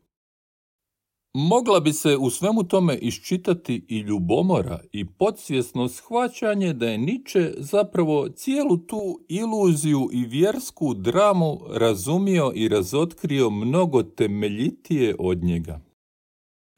Mogla 1.33 1.79
bi 1.79 1.93
se 1.93 2.17
u 2.17 2.29
svemu 2.29 2.63
tome 2.63 2.97
iščitati 2.97 3.85
i 3.87 3.99
ljubomora 3.99 4.79
i 4.91 5.05
podsvjesno 5.05 5.87
shvaćanje 5.87 6.73
da 6.73 6.87
je 6.87 6.97
Niče 6.97 7.53
zapravo 7.57 8.29
cijelu 8.29 8.77
tu 8.77 9.19
iluziju 9.29 10.09
i 10.13 10.25
vjersku 10.25 10.93
dramu 10.93 11.59
razumio 11.69 12.51
i 12.55 12.67
razotkrio 12.67 13.49
mnogo 13.49 14.03
temeljitije 14.03 15.15
od 15.19 15.43
njega. 15.43 15.79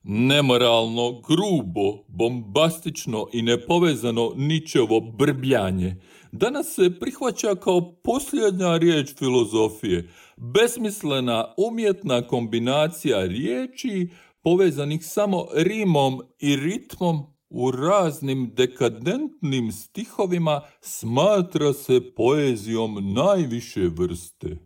Nemoralno, 0.03 1.21
grubo, 1.21 2.03
bombastično 2.07 3.27
i 3.33 3.41
nepovezano 3.41 4.31
Ničevo 4.35 4.99
brbljanje 4.99 5.95
danas 6.31 6.73
se 6.75 6.99
prihvaća 6.99 7.55
kao 7.55 7.93
posljednja 8.03 8.77
riječ 8.77 9.15
filozofije, 9.15 10.09
besmislena 10.37 11.53
umjetna 11.57 12.21
kombinacija 12.21 13.25
riječi 13.25 14.07
povezanih 14.43 15.06
samo 15.06 15.47
rimom 15.53 16.21
i 16.39 16.56
ritmom 16.56 17.34
u 17.49 17.71
raznim 17.71 18.51
dekadentnim 18.53 19.71
stihovima 19.71 20.62
smatra 20.82 21.73
se 21.73 22.01
poezijom 22.15 23.13
najviše 23.13 23.82
vrste. 23.82 24.58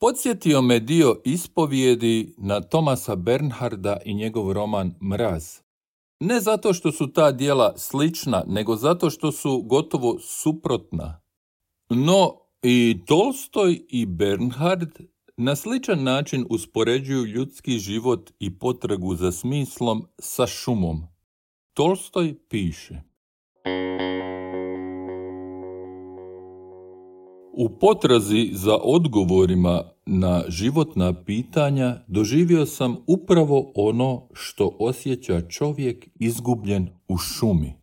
Podsjetio 0.00 0.62
me 0.62 0.80
dio 0.80 1.20
ispovijedi 1.24 2.34
na 2.38 2.60
Tomasa 2.60 3.16
Bernharda 3.16 3.96
i 4.04 4.14
njegov 4.14 4.52
roman 4.52 4.94
Mraz. 5.02 5.58
Ne 6.20 6.40
zato 6.40 6.72
što 6.72 6.92
su 6.92 7.12
ta 7.12 7.32
dijela 7.32 7.78
slična, 7.78 8.44
nego 8.46 8.76
zato 8.76 9.10
što 9.10 9.32
su 9.32 9.62
gotovo 9.62 10.18
suprotna. 10.20 11.20
No, 11.90 12.36
i 12.62 13.00
Tolstoj 13.06 13.80
i 13.88 14.06
Bernhard 14.06 14.90
na 15.42 15.56
sličan 15.56 16.02
način 16.02 16.46
uspoređuju 16.50 17.24
ljudski 17.24 17.78
život 17.78 18.30
i 18.38 18.58
potragu 18.58 19.14
za 19.14 19.32
smislom 19.32 20.06
sa 20.18 20.46
šumom. 20.46 21.02
Tolstoj 21.74 22.34
piše 22.48 23.02
U 27.52 27.68
potrazi 27.80 28.50
za 28.52 28.78
odgovorima 28.82 29.82
na 30.06 30.44
životna 30.48 31.24
pitanja 31.24 32.04
doživio 32.08 32.66
sam 32.66 32.96
upravo 33.06 33.72
ono 33.74 34.28
što 34.32 34.76
osjeća 34.78 35.40
čovjek 35.40 36.08
izgubljen 36.14 36.88
u 37.08 37.16
šumi. 37.16 37.74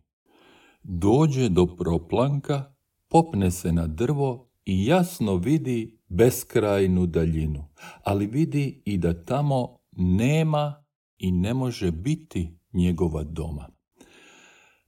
Dođe 0.82 1.48
do 1.48 1.66
proplanka, 1.66 2.64
popne 3.08 3.50
se 3.50 3.72
na 3.72 3.86
drvo 3.86 4.47
i 4.68 4.86
jasno 4.86 5.36
vidi 5.36 5.98
beskrajnu 6.08 7.06
daljinu, 7.06 7.64
ali 8.02 8.26
vidi 8.26 8.82
i 8.84 8.98
da 8.98 9.24
tamo 9.24 9.78
nema 9.92 10.84
i 11.18 11.32
ne 11.32 11.54
može 11.54 11.90
biti 11.90 12.58
njegova 12.72 13.22
doma. 13.22 13.68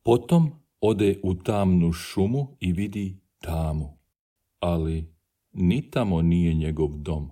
Potom 0.02 0.50
ode 0.80 1.20
u 1.22 1.34
tamnu 1.34 1.92
šumu 1.92 2.56
i 2.60 2.72
vidi 2.72 3.20
tamu, 3.38 3.98
ali 4.58 5.14
ni 5.52 5.90
tamo 5.90 6.22
nije 6.22 6.54
njegov 6.54 6.88
dom. 6.96 7.30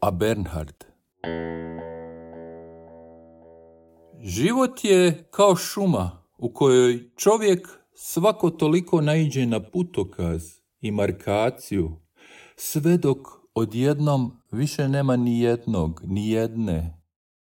A 0.00 0.10
Bernhard 0.10 0.84
Život 4.20 4.84
je 4.84 5.24
kao 5.30 5.56
šuma 5.56 6.19
u 6.40 6.52
kojoj 6.52 7.10
čovjek 7.16 7.68
svako 7.94 8.50
toliko 8.50 9.00
naiđe 9.00 9.46
na 9.46 9.60
putokaz 9.70 10.42
i 10.80 10.90
markaciju, 10.90 11.90
sve 12.56 12.96
dok 12.96 13.18
odjednom 13.54 14.32
više 14.52 14.88
nema 14.88 15.16
ni 15.16 15.40
jednog, 15.40 16.00
ni 16.04 16.30
jedne, 16.30 17.02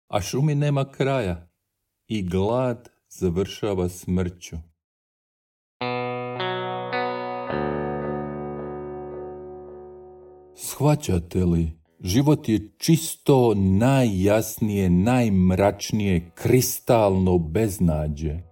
a 0.08 0.22
šumi 0.22 0.56
nema 0.56 0.92
kraja 0.92 1.50
i 2.08 2.24
glad 2.24 2.90
završava 3.10 3.90
smrću. 3.90 4.56
Shvaćate 10.56 11.46
li, 11.46 11.72
život 12.00 12.50
je 12.50 12.72
čisto 12.78 13.54
najjasnije, 13.56 14.90
najmračnije, 14.90 16.32
kristalno 16.36 17.38
beznađe. 17.38 18.51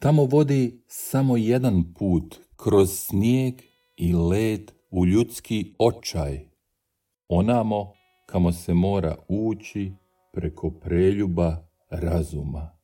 Tamo 0.00 0.24
vodi 0.24 0.84
samo 0.86 1.36
jedan 1.36 1.94
put, 1.98 2.40
kroz 2.56 2.90
snijeg 2.90 3.54
i 3.96 4.14
led 4.14 4.72
u 4.90 5.06
ljudski 5.06 5.74
očaj. 5.78 6.48
Onamo 7.28 7.92
kamo 8.26 8.52
se 8.52 8.74
mora 8.74 9.16
ući 9.28 9.92
preko 10.32 10.70
preljuba 10.70 11.56
razuma. 11.90 12.78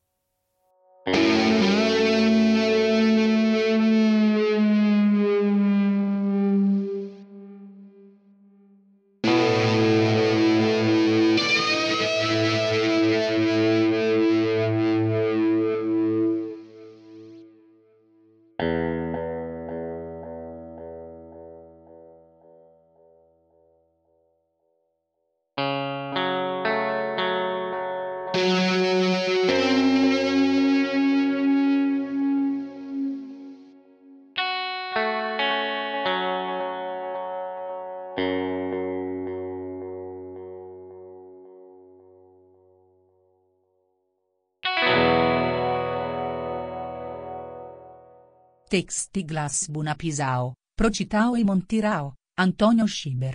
Texti 48.75 49.23
Glas 49.23 49.69
Bunapisao, 49.69 50.51
Procitao 50.75 51.37
e 51.37 51.45
Montirao, 51.45 52.15
Antonio 52.37 52.85
Schiber. 52.85 53.33